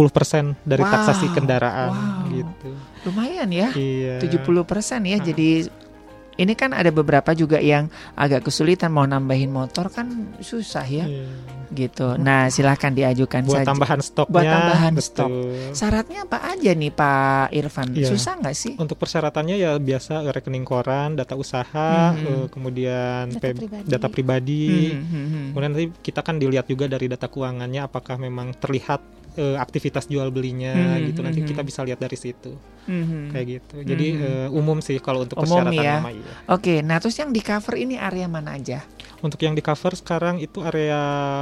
dari 0.65 0.83
wow. 0.85 0.89
taksasi 0.89 1.27
kendaraan 1.35 1.91
wow. 1.91 2.31
gitu 2.33 2.69
lumayan 3.09 3.49
ya 3.51 3.69
iya. 3.75 4.17
70% 4.21 4.55
ya 5.05 5.17
jadi 5.19 5.49
ini 6.39 6.55
kan 6.55 6.71
ada 6.71 6.87
beberapa 6.87 7.35
juga 7.35 7.59
yang 7.59 7.91
agak 8.15 8.47
kesulitan 8.47 8.95
mau 8.95 9.03
nambahin 9.03 9.51
motor 9.51 9.91
kan 9.91 10.31
susah 10.39 10.87
ya. 10.87 11.03
Yeah. 11.03 11.27
Gitu. 11.69 12.17
Nah, 12.17 12.49
silahkan 12.49 12.89
diajukan 12.89 13.45
Buat 13.45 13.61
saja. 13.61 13.67
tambahan 13.75 13.99
stoknya. 14.01 14.33
Buat 14.33 14.45
tambahan 14.47 14.93
betul. 14.95 15.05
stok. 15.05 15.29
Syaratnya 15.75 16.19
apa 16.25 16.37
aja 16.49 16.71
nih 16.73 16.91
Pak 16.95 17.47
Irfan? 17.53 17.87
Yeah. 17.93 18.09
Susah 18.09 18.39
nggak 18.39 18.55
sih? 18.55 18.73
Untuk 18.79 18.97
persyaratannya 18.97 19.55
ya 19.59 19.75
biasa 19.77 20.25
rekening 20.31 20.65
koran, 20.65 21.19
data 21.19 21.35
usaha, 21.35 22.15
mm 22.15 22.17
-hmm. 22.17 22.41
kemudian 22.49 23.23
data 23.35 23.53
pribadi. 23.53 23.85
Data 23.85 24.07
pribadi. 24.07 24.67
Mm 24.95 25.03
-hmm. 25.03 25.45
Kemudian 25.53 25.71
nanti 25.75 25.85
kita 25.99 26.23
kan 26.23 26.39
dilihat 26.39 26.65
juga 26.71 26.87
dari 26.87 27.05
data 27.11 27.27
keuangannya 27.27 27.85
apakah 27.85 28.15
memang 28.17 28.55
terlihat 28.57 29.18
uh, 29.37 29.57
aktivitas 29.59 30.09
jual 30.09 30.31
belinya 30.33 30.73
hmm, 30.73 31.13
gitu 31.13 31.19
nanti 31.21 31.39
hmm, 31.43 31.49
kita 31.49 31.61
hmm. 31.61 31.69
bisa 31.69 31.79
lihat 31.85 31.99
dari 32.01 32.17
situ 32.17 32.51
hmm, 32.89 33.29
kayak 33.35 33.45
gitu 33.59 33.75
jadi 33.83 34.07
hmm. 34.09 34.23
uh, 34.53 34.59
umum 34.59 34.79
sih 34.79 34.97
kalau 34.97 35.27
untuk 35.27 35.37
umum 35.37 35.61
persyaratan 35.61 35.83
ya. 35.83 35.95
nama 36.01 36.11
iya. 36.15 36.33
oke 36.49 36.73
nah 36.81 36.97
terus 36.97 37.15
yang 37.19 37.29
di 37.29 37.41
cover 37.43 37.75
ini 37.77 37.95
area 37.99 38.25
mana 38.25 38.57
aja 38.57 38.81
untuk 39.19 39.39
yang 39.43 39.53
di 39.53 39.61
cover 39.61 39.93
sekarang 39.93 40.39
itu 40.39 40.63
area 40.63 40.99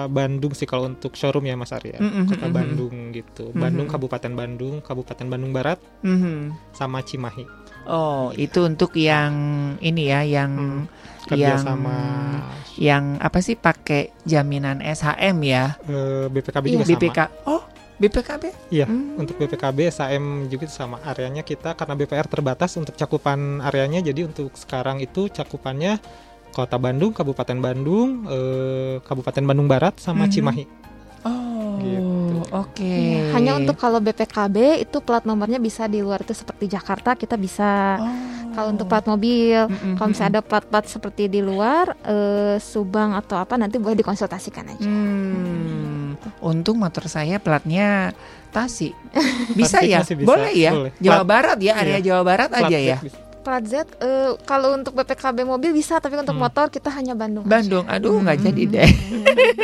Bandung 0.09 0.57
sih 0.57 0.65
kalau 0.65 0.89
untuk 0.89 1.13
showroom 1.13 1.45
ya 1.45 1.53
Mas 1.53 1.69
Arya 1.69 2.01
mm 2.01 2.09
-hmm, 2.09 2.23
kota 2.25 2.35
mm 2.35 2.41
-hmm. 2.41 2.57
Bandung 2.57 2.95
gitu 3.13 3.45
mm 3.47 3.53
-hmm. 3.53 3.61
Bandung 3.61 3.87
Kabupaten 3.87 4.33
Bandung 4.33 4.75
Kabupaten 4.81 5.27
Bandung 5.29 5.51
Barat 5.53 5.79
mm 6.01 6.17
-hmm. 6.17 6.39
sama 6.73 7.05
Cimahi 7.05 7.45
oh 7.85 8.33
itu 8.33 8.65
untuk 8.65 8.97
yang 8.97 9.33
ini 9.79 10.09
ya 10.09 10.25
yang 10.25 10.51
hmm 10.83 11.15
yang 11.35 11.59
sama 11.59 11.97
yang 12.79 13.19
apa 13.19 13.43
sih 13.43 13.59
pakai 13.59 14.15
jaminan 14.23 14.79
SHM 14.79 15.37
ya? 15.43 15.75
BPKB 16.31 16.65
iya, 16.71 16.73
juga 16.79 16.85
BPK. 16.87 17.19
sama. 17.19 17.49
Oh, 17.49 17.61
BPKB? 17.97 18.43
Iya, 18.69 18.85
hmm. 18.85 19.17
untuk 19.17 19.41
BPKB 19.41 19.89
SAM 19.89 20.45
juga 20.53 20.69
sama 20.69 21.01
areanya 21.01 21.41
kita 21.41 21.73
karena 21.73 21.97
BPR 21.97 22.29
terbatas 22.29 22.77
untuk 22.77 22.93
cakupan 22.93 23.57
areanya 23.65 24.05
jadi 24.05 24.29
untuk 24.29 24.53
sekarang 24.53 25.01
itu 25.01 25.33
cakupannya 25.33 25.97
Kota 26.53 26.77
Bandung, 26.77 27.11
Kabupaten 27.13 27.57
Bandung, 27.57 28.25
eh, 28.29 29.01
Kabupaten 29.01 29.43
Bandung 29.45 29.67
Barat 29.69 29.97
sama 29.97 30.25
hmm. 30.25 30.31
Cimahi. 30.31 30.65
Oh, 31.25 31.77
gitu. 31.81 32.39
oke. 32.53 32.77
Okay. 32.77 33.01
Ya, 33.17 33.21
hanya 33.33 33.51
untuk 33.57 33.75
kalau 33.77 33.97
BPKB 33.97 34.85
itu 34.85 34.97
plat 35.01 35.25
nomornya 35.25 35.57
bisa 35.57 35.89
di 35.89 35.99
luar 35.99 36.21
itu 36.21 36.37
seperti 36.37 36.69
Jakarta 36.69 37.17
kita 37.17 37.35
bisa. 37.35 37.97
Oh. 37.97 38.35
Kalau 38.57 38.73
untuk 38.73 38.89
plat 38.89 39.05
mobil, 39.05 39.69
mm 39.69 39.77
-hmm. 39.77 39.95
kalau 40.01 40.09
misalnya 40.09 40.41
ada 40.41 40.41
plat-plat 40.41 40.81
seperti 40.89 41.29
di 41.29 41.45
luar, 41.45 41.93
eh, 42.01 42.57
Subang 42.57 43.13
atau 43.13 43.37
apa 43.37 43.53
nanti 43.53 43.77
boleh 43.77 43.93
dikonsultasikan 43.93 44.65
aja. 44.73 44.81
Hmm. 44.81 45.86
Untung 46.41 46.81
motor 46.81 47.05
saya 47.07 47.37
platnya 47.37 48.11
Tasik. 48.55 48.95
Bisa 49.53 49.83
ya? 49.83 50.01
Bisa. 50.01 50.25
Boleh 50.25 50.53
ya? 50.55 50.71
Boleh. 50.73 50.91
Jawa 50.97 51.23
Barat 51.27 51.59
ya, 51.61 51.77
area 51.77 51.99
iya. 51.99 52.05
Jawa 52.13 52.21
Barat 52.25 52.49
plat 52.49 52.65
aja 52.71 52.79
ya. 52.79 52.97
Bisa 53.03 53.26
plat 53.47 53.63
Z 53.63 53.87
uh, 54.03 54.35
kalau 54.43 54.75
untuk 54.75 54.91
BPKB 54.91 55.47
mobil 55.47 55.71
bisa 55.71 56.03
tapi 56.03 56.19
untuk 56.19 56.35
hmm. 56.35 56.43
motor 56.43 56.67
kita 56.67 56.91
hanya 56.91 57.15
Bandung 57.15 57.47
Bandung 57.47 57.87
aja. 57.87 57.95
aduh 57.95 58.19
nggak 58.19 58.43
hmm. 58.43 58.47
jadi 58.51 58.63
deh 58.67 58.91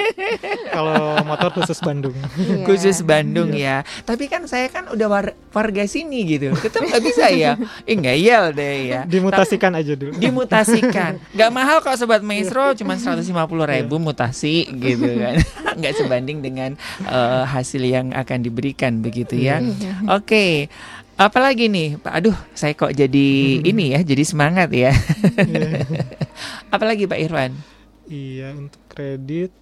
kalau 0.80 1.20
motor 1.28 1.52
khusus 1.52 1.84
Bandung 1.84 2.16
yeah. 2.16 2.64
khusus 2.64 3.04
Bandung 3.04 3.52
yeah. 3.52 3.84
ya 3.84 4.08
tapi 4.08 4.32
kan 4.32 4.48
saya 4.48 4.72
kan 4.72 4.88
udah 4.88 5.08
war 5.12 5.28
warga 5.52 5.84
sini 5.84 6.24
gitu 6.24 6.56
tetap 6.64 6.88
nggak 6.88 7.04
bisa 7.04 7.28
ya 7.28 7.60
eh 7.84 8.00
yel 8.00 8.56
deh 8.56 8.88
ya 8.88 9.02
dimutasikan 9.12 9.76
tapi, 9.76 9.84
aja 9.84 9.94
dulu 10.00 10.16
dimutasikan 10.16 11.20
nggak 11.36 11.52
mahal 11.52 11.84
kok 11.84 12.00
sobat 12.00 12.24
maestro 12.24 12.72
cuma 12.80 12.96
seratus 12.96 13.28
lima 13.28 13.44
puluh 13.52 13.68
ribu 13.68 14.00
iya. 14.00 14.04
mutasi 14.08 14.56
gitu 14.80 15.12
kan 15.20 15.36
nggak 15.84 15.94
sebanding 16.00 16.40
dengan 16.40 16.80
uh, 17.04 17.44
hasil 17.44 17.84
yang 17.84 18.16
akan 18.16 18.40
diberikan 18.48 19.04
begitu 19.04 19.36
ya 19.36 19.60
iya. 19.60 20.00
oke 20.08 20.24
okay. 20.24 20.72
Apalagi 21.14 21.70
nih, 21.70 22.02
Pak? 22.02 22.14
Aduh, 22.20 22.38
saya 22.58 22.74
kok 22.74 22.94
jadi 22.94 23.28
hmm. 23.62 23.66
ini 23.72 23.86
ya, 23.94 24.00
jadi 24.02 24.24
semangat 24.26 24.70
ya. 24.74 24.92
Yeah. 25.38 25.86
Apalagi 26.74 27.06
Pak 27.06 27.20
Irwan? 27.22 27.54
Iya, 28.10 28.58
untuk 28.58 28.82
kredit 28.90 29.54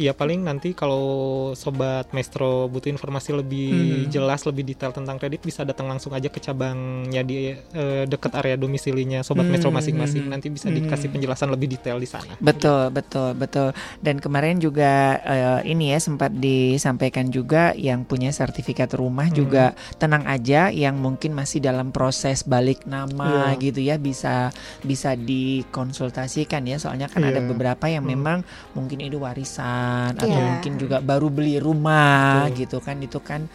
ya 0.00 0.16
paling 0.16 0.40
nanti 0.40 0.72
kalau 0.72 1.52
sobat 1.52 2.08
maestro 2.16 2.64
butuh 2.72 2.88
informasi 2.88 3.36
lebih 3.36 3.72
hmm. 3.72 4.08
jelas 4.08 4.48
lebih 4.48 4.64
detail 4.64 4.94
tentang 4.94 5.20
kredit 5.20 5.44
bisa 5.44 5.68
datang 5.68 5.84
langsung 5.90 6.16
aja 6.16 6.32
ke 6.32 6.40
cabangnya 6.40 7.20
di 7.20 7.52
uh, 7.52 8.08
dekat 8.08 8.32
area 8.40 8.56
domisilinya 8.56 9.20
sobat 9.20 9.44
hmm. 9.44 9.52
maestro 9.52 9.70
masing-masing 9.74 10.24
nanti 10.32 10.48
bisa 10.48 10.72
hmm. 10.72 10.76
dikasih 10.80 11.08
penjelasan 11.12 11.48
lebih 11.52 11.76
detail 11.76 12.00
di 12.00 12.08
sana 12.08 12.32
betul 12.40 12.88
gitu. 12.88 12.96
betul 12.96 13.30
betul 13.36 13.68
dan 14.00 14.16
kemarin 14.16 14.56
juga 14.62 15.20
uh, 15.20 15.60
ini 15.66 15.92
ya 15.92 15.98
sempat 16.00 16.32
disampaikan 16.32 17.28
juga 17.28 17.76
yang 17.76 18.08
punya 18.08 18.32
sertifikat 18.32 18.96
rumah 18.96 19.28
hmm. 19.28 19.36
juga 19.36 19.76
tenang 20.00 20.24
aja 20.24 20.72
yang 20.72 20.96
mungkin 20.96 21.36
masih 21.36 21.60
dalam 21.60 21.92
proses 21.92 22.48
balik 22.48 22.88
nama 22.88 23.52
yeah. 23.52 23.60
gitu 23.60 23.80
ya 23.84 24.00
bisa 24.00 24.48
bisa 24.80 25.12
dikonsultasikan 25.18 26.64
ya 26.64 26.80
soalnya 26.80 27.12
kan 27.12 27.20
yeah. 27.20 27.36
ada 27.36 27.40
iya. 27.44 27.48
beberapa 27.52 27.84
yang 27.92 28.08
hmm. 28.08 28.14
memang 28.16 28.38
mungkin 28.72 29.04
itu 29.04 29.20
warisan 29.20 29.81
atau 30.14 30.26
yeah. 30.28 30.42
mungkin 30.56 30.72
juga 30.80 30.98
baru 31.02 31.28
beli 31.28 31.58
rumah 31.62 32.48
gitu 32.54 32.78
kan 32.82 32.98
itu 33.02 33.18
kan 33.22 33.46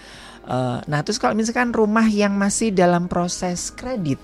uh, 0.48 0.80
nah 0.86 1.00
terus 1.04 1.18
kalau 1.20 1.34
misalkan 1.34 1.72
rumah 1.72 2.06
yang 2.08 2.36
masih 2.36 2.72
dalam 2.72 3.10
proses 3.10 3.72
kredit 3.74 4.20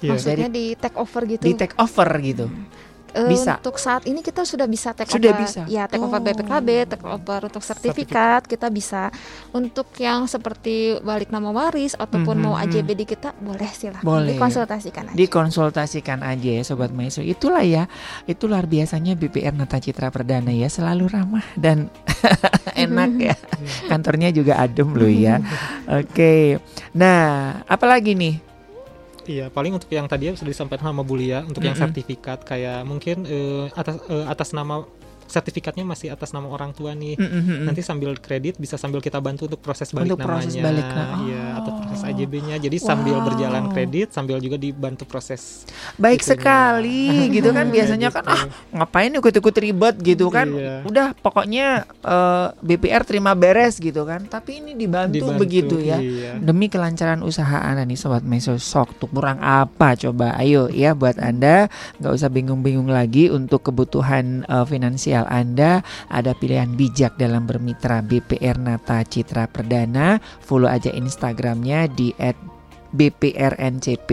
yeah. 0.00 0.14
maksudnya 0.14 0.48
di 0.48 0.76
take 0.76 0.96
over 0.96 1.22
gitu 1.24 1.42
di 1.44 1.52
take 1.56 1.76
over 1.78 2.08
gitu 2.22 2.46
hmm 2.48 2.85
uh, 3.16 3.26
bisa. 3.26 3.58
Untuk 3.58 3.80
saat 3.80 4.04
ini 4.04 4.20
kita 4.20 4.44
sudah 4.44 4.68
bisa 4.68 4.92
take 4.92 5.08
sudah 5.08 5.32
over. 5.32 5.42
bisa. 5.42 5.62
Ya, 5.66 5.88
take 5.88 6.04
oh. 6.04 6.08
over 6.12 6.20
BPKB, 6.20 6.68
take 6.92 7.06
over 7.08 7.48
untuk 7.48 7.64
sertifikat, 7.64 8.44
kita 8.44 8.68
bisa. 8.68 9.08
Untuk 9.50 9.88
yang 9.96 10.28
seperti 10.28 11.00
balik 11.00 11.32
nama 11.32 11.48
waris 11.50 11.96
ataupun 11.96 12.36
mm 12.36 12.44
-hmm. 12.44 12.52
mau 12.52 12.54
mhm, 12.54 12.62
AJB 12.68 12.88
mhm. 12.92 12.98
di 13.00 13.04
kita 13.08 13.28
boleh 13.36 13.70
silahkan 13.72 14.04
boleh. 14.04 14.36
dikonsultasikan 14.36 15.04
aja. 15.10 15.16
Dikonsultasikan 15.16 16.18
aja 16.20 16.50
ya 16.60 16.62
sobat 16.62 16.92
Maestro. 16.92 17.24
Itulah 17.24 17.64
ya. 17.64 17.88
Itu 18.28 18.46
luar 18.46 18.68
biasanya 18.68 19.16
BPR 19.16 19.56
Nata 19.56 19.80
Citra 19.80 20.12
Perdana 20.12 20.52
ya, 20.52 20.68
selalu 20.70 21.10
ramah 21.10 21.44
dan 21.58 21.88
enak 22.86 23.10
ya. 23.18 23.34
Kantornya 23.90 24.30
juga 24.30 24.60
adem 24.60 24.92
loh 24.92 25.10
ya. 25.10 25.40
Oke. 25.88 26.06
Okay. 26.12 26.44
Nah, 26.92 27.60
apalagi 27.66 28.14
nih 28.14 28.45
Iya, 29.26 29.46
paling 29.50 29.74
untuk 29.74 29.90
yang 29.90 30.06
tadi 30.06 30.30
sudah 30.38 30.52
disampaikan 30.54 30.94
sama 30.94 31.02
Bulia 31.02 31.42
untuk 31.42 31.58
mm 31.58 31.60
-hmm. 31.60 31.66
yang 31.66 31.76
sertifikat 31.76 32.38
kayak 32.46 32.86
mungkin 32.86 33.26
uh, 33.26 33.66
atas 33.74 33.96
uh, 34.06 34.26
atas 34.30 34.54
nama 34.54 34.86
sertifikatnya 35.26 35.82
masih 35.82 36.14
atas 36.14 36.30
nama 36.30 36.46
orang 36.46 36.70
tua 36.70 36.94
nih. 36.94 37.18
Mm 37.18 37.26
-hmm. 37.26 37.58
Nanti 37.66 37.82
sambil 37.82 38.14
kredit 38.14 38.62
bisa 38.62 38.78
sambil 38.78 39.02
kita 39.02 39.18
bantu 39.18 39.50
untuk 39.50 39.58
proses 39.58 39.90
balik 39.90 40.14
untuk 40.14 40.22
namanya. 40.22 40.46
Proses 40.46 40.62
balik 40.62 40.86
oh. 40.86 41.18
Iya, 41.26 41.44
atau 41.58 41.65
proses 41.96 42.12
AJB-nya. 42.12 42.56
Jadi 42.60 42.76
wow. 42.80 42.86
sambil 42.86 43.16
berjalan 43.24 43.64
kredit 43.72 44.08
sambil 44.12 44.36
juga 44.38 44.60
dibantu 44.60 45.08
proses. 45.08 45.64
Baik 45.96 46.20
itunya. 46.20 46.30
sekali 46.36 47.04
gitu 47.36 47.50
kan 47.56 47.66
biasanya 47.72 48.08
kan, 48.12 48.24
gitu. 48.24 48.36
kan 48.36 48.36
ah 48.36 48.42
ngapain 48.76 49.12
ikut-ikut 49.16 49.56
ribet 49.56 49.96
gitu 50.04 50.26
kan. 50.28 50.46
Iya. 50.52 50.74
Udah 50.84 51.06
pokoknya 51.16 51.88
uh, 52.04 52.52
eh, 52.52 52.76
BPR 52.76 53.02
terima 53.08 53.32
beres 53.32 53.80
gitu 53.80 54.04
kan. 54.04 54.28
Tapi 54.28 54.60
ini 54.60 54.72
dibantu, 54.76 55.16
dibantu 55.16 55.40
begitu 55.40 55.76
ya. 55.80 55.96
Iya. 55.96 56.38
Demi 56.38 56.68
kelancaran 56.68 57.24
usaha 57.24 57.64
Anda 57.64 57.88
nih 57.88 57.98
sobat 57.98 58.22
Meso 58.26 58.60
sok 58.60 59.00
tuh 59.00 59.08
kurang 59.08 59.40
apa 59.40 59.96
coba. 59.96 60.36
Ayo 60.36 60.68
ya 60.68 60.92
buat 60.92 61.16
Anda 61.16 61.72
nggak 61.98 62.12
usah 62.12 62.28
bingung-bingung 62.28 62.92
lagi 62.92 63.32
untuk 63.32 63.72
kebutuhan 63.72 64.44
uh, 64.46 64.68
finansial 64.68 65.06
finansial 65.06 65.26
Anda, 65.30 65.84
ada 66.10 66.34
pilihan 66.34 66.74
bijak 66.74 67.14
dalam 67.20 67.46
bermitra 67.46 68.02
BPR 68.02 68.58
Nata 68.58 69.04
Citra 69.06 69.46
Perdana. 69.46 70.18
Follow 70.42 70.66
aja 70.66 70.90
Instagramnya 70.90 71.86
di 71.96 72.12
BPRNCP. 72.96 74.10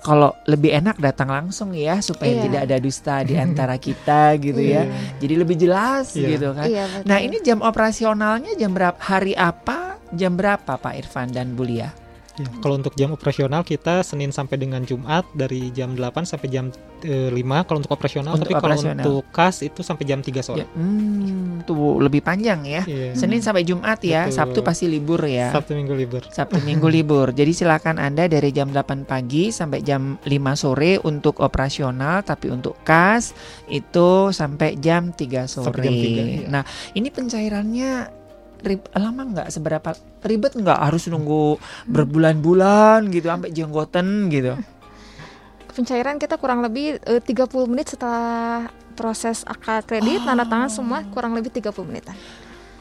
Kalau 0.00 0.32
lebih 0.46 0.72
enak 0.72 0.96
datang 1.00 1.32
langsung 1.32 1.76
ya 1.76 2.00
supaya 2.00 2.32
yeah. 2.32 2.44
tidak 2.48 2.60
ada 2.70 2.76
dusta 2.80 3.16
di 3.26 3.34
antara 3.44 3.76
kita 3.76 4.36
gitu 4.40 4.60
ya. 4.60 4.86
Yeah. 4.86 5.18
Jadi 5.20 5.34
lebih 5.36 5.56
jelas 5.58 6.14
yeah. 6.14 6.28
gitu 6.36 6.48
kan. 6.54 6.68
Yeah, 6.68 6.86
iya, 6.88 7.04
nah, 7.04 7.18
ini 7.18 7.42
jam 7.42 7.60
operasionalnya 7.60 8.54
jam 8.56 8.72
berapa? 8.72 8.96
Hari 8.96 9.34
apa? 9.36 9.98
Jam 10.14 10.38
berapa 10.38 10.78
Pak 10.78 10.94
Irfan 10.94 11.34
dan 11.34 11.58
Bulia? 11.58 12.05
Ya, 12.36 12.48
kalau 12.60 12.76
untuk 12.76 12.92
jam 13.00 13.16
operasional 13.16 13.64
kita 13.64 14.04
Senin 14.04 14.28
sampai 14.28 14.60
dengan 14.60 14.84
Jumat 14.84 15.24
dari 15.32 15.72
jam 15.72 15.96
8 15.96 16.28
sampai 16.28 16.48
jam 16.52 16.68
e, 17.00 17.32
5 17.32 17.64
kalau 17.64 17.80
untuk 17.80 17.96
operasional 17.96 18.36
untuk 18.36 18.52
tapi 18.52 18.60
operasional. 18.60 19.00
kalau 19.00 19.24
untuk 19.24 19.32
kas 19.32 19.64
itu 19.64 19.80
sampai 19.80 20.04
jam 20.04 20.20
3 20.20 20.44
sore. 20.44 20.60
Ya, 20.60 20.66
hmm, 20.76 21.64
tuh 21.64 21.96
lebih 21.96 22.20
panjang 22.20 22.60
ya. 22.68 22.84
Yeah. 22.84 23.16
Senin 23.16 23.40
sampai 23.40 23.64
Jumat 23.64 24.04
ya, 24.04 24.28
Betul. 24.28 24.36
Sabtu 24.36 24.58
pasti 24.60 24.84
libur 24.84 25.24
ya. 25.24 25.48
Sabtu 25.48 25.72
Minggu 25.72 25.96
libur. 25.96 26.22
Sabtu 26.28 26.60
Minggu 26.60 26.92
libur. 26.92 27.32
Jadi 27.32 27.56
silakan 27.56 27.96
Anda 27.96 28.28
dari 28.28 28.52
jam 28.52 28.68
8 28.68 29.08
pagi 29.08 29.48
sampai 29.48 29.80
jam 29.80 30.20
5 30.20 30.28
sore 30.60 31.00
untuk 31.00 31.40
operasional 31.40 32.20
tapi 32.20 32.52
untuk 32.52 32.76
kas 32.84 33.32
itu 33.72 34.28
sampai 34.28 34.76
jam 34.76 35.08
3 35.16 35.48
sore. 35.48 35.72
Sampai 35.72 35.88
jam 35.88 35.96
3, 35.96 36.20
ya. 36.20 36.38
Nah, 36.52 36.62
ini 36.92 37.08
pencairannya 37.08 38.25
rib, 38.64 38.80
lama 38.96 39.22
nggak 39.32 39.48
seberapa 39.52 39.90
ribet 40.24 40.56
nggak 40.56 40.78
harus 40.78 41.08
nunggu 41.10 41.60
berbulan-bulan 41.90 43.08
gitu 43.12 43.26
sampai 43.28 43.50
jenggoten 43.52 44.32
gitu 44.32 44.56
pencairan 45.76 46.16
kita 46.16 46.40
kurang 46.40 46.64
lebih 46.64 46.96
eh, 47.04 47.20
uh, 47.20 47.22
30 47.22 47.70
menit 47.72 47.92
setelah 47.92 48.72
proses 48.96 49.44
akad 49.44 49.84
kredit 49.84 50.24
oh. 50.24 50.32
tanda 50.32 50.48
tangan 50.48 50.72
semua 50.72 51.04
kurang 51.12 51.36
lebih 51.36 51.52
30 51.52 51.72
menitan 51.84 52.16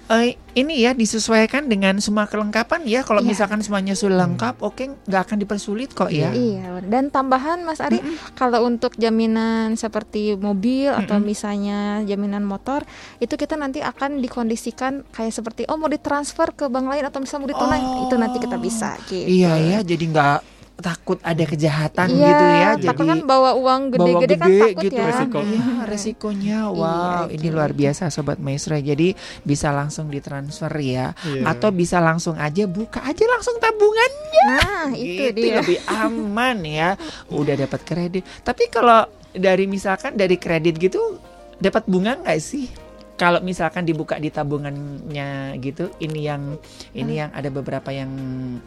uh, 0.09 0.25
ini 0.55 0.88
ya 0.88 0.95
disesuaikan 0.95 1.67
dengan 1.67 2.00
semua 2.00 2.29
kelengkapan 2.29 2.88
ya. 2.88 3.03
Kalau 3.03 3.19
yeah. 3.21 3.29
misalkan 3.29 3.59
semuanya 3.59 3.93
sudah 3.97 4.24
lengkap, 4.24 4.63
oke 4.63 4.75
okay, 4.75 4.88
nggak 5.07 5.21
akan 5.27 5.38
dipersulit 5.41 5.91
kok 5.91 6.09
ya. 6.13 6.31
Iya. 6.31 6.79
Dan 6.85 7.12
tambahan 7.12 7.65
Mas 7.67 7.83
Ari, 7.83 8.00
mm 8.00 8.05
-hmm. 8.05 8.17
kalau 8.38 8.63
untuk 8.63 8.95
jaminan 8.95 9.75
seperti 9.75 10.38
mobil 10.39 10.91
mm 10.91 10.95
-hmm. 10.95 11.01
atau 11.05 11.17
misalnya 11.19 12.01
jaminan 12.07 12.47
motor, 12.47 12.88
itu 13.19 13.35
kita 13.35 13.59
nanti 13.59 13.83
akan 13.83 14.24
dikondisikan 14.24 15.03
kayak 15.12 15.33
seperti 15.33 15.67
oh 15.67 15.75
mau 15.75 15.91
ditransfer 15.91 16.55
ke 16.55 16.71
bank 16.71 16.88
lain 16.88 17.03
atau 17.03 17.19
misalnya 17.19 17.41
mau 17.43 17.51
ditunai, 17.51 17.83
oh. 17.83 18.03
itu 18.07 18.15
nanti 18.15 18.38
kita 18.39 18.57
bisa. 18.62 18.95
Gitu. 19.09 19.27
Iya 19.27 19.53
ya, 19.59 19.79
jadi 19.83 20.03
nggak 20.07 20.54
takut 20.75 21.17
ada 21.24 21.44
kejahatan 21.48 22.12
iya, 22.12 22.27
gitu 22.27 22.46
ya 22.46 22.70
jadi 22.75 22.88
takut 22.91 23.05
kan 23.08 23.20
bawa 23.24 23.55
uang 23.55 23.96
gede-gede 23.96 24.36
kan 24.36 24.50
takut 24.51 24.84
gitu 24.84 25.00
ya. 25.00 25.08
resiko. 25.08 25.39
ya 25.39 25.65
resikonya. 25.88 26.60
Wow 26.67 27.32
iya, 27.32 27.39
ini 27.39 27.48
luar 27.48 27.72
biasa 27.72 28.12
sobat 28.12 28.38
maestro. 28.44 28.75
Jadi 28.75 29.15
bisa 29.48 29.72
langsung 29.72 30.12
ditransfer 30.12 30.72
ya 30.84 31.15
iya. 31.24 31.48
atau 31.48 31.72
bisa 31.72 32.03
langsung 32.03 32.36
aja 32.36 32.67
buka 32.67 33.00
aja 33.08 33.24
langsung 33.24 33.55
tabungannya. 33.58 34.46
Nah 34.51 34.89
itu 34.94 35.32
gitu, 35.32 35.39
dia. 35.39 35.55
lebih 35.63 35.79
aman 35.88 36.58
ya. 36.67 36.89
Udah 37.32 37.55
dapat 37.55 37.82
kredit. 37.88 38.24
Tapi 38.44 38.67
kalau 38.67 39.08
dari 39.32 39.65
misalkan 39.67 40.20
dari 40.20 40.36
kredit 40.36 40.75
gitu 40.75 41.20
dapat 41.60 41.88
bunga 41.88 42.20
nggak 42.20 42.39
sih 42.39 42.67
kalau 43.15 43.39
misalkan 43.39 43.88
dibuka 43.88 44.19
di 44.19 44.27
tabungannya 44.27 45.55
gitu 45.63 45.88
ini 46.03 46.27
yang 46.27 46.60
ini 46.91 47.15
hmm. 47.15 47.22
yang 47.24 47.29
ada 47.31 47.48
beberapa 47.48 47.88
yang 47.95 48.12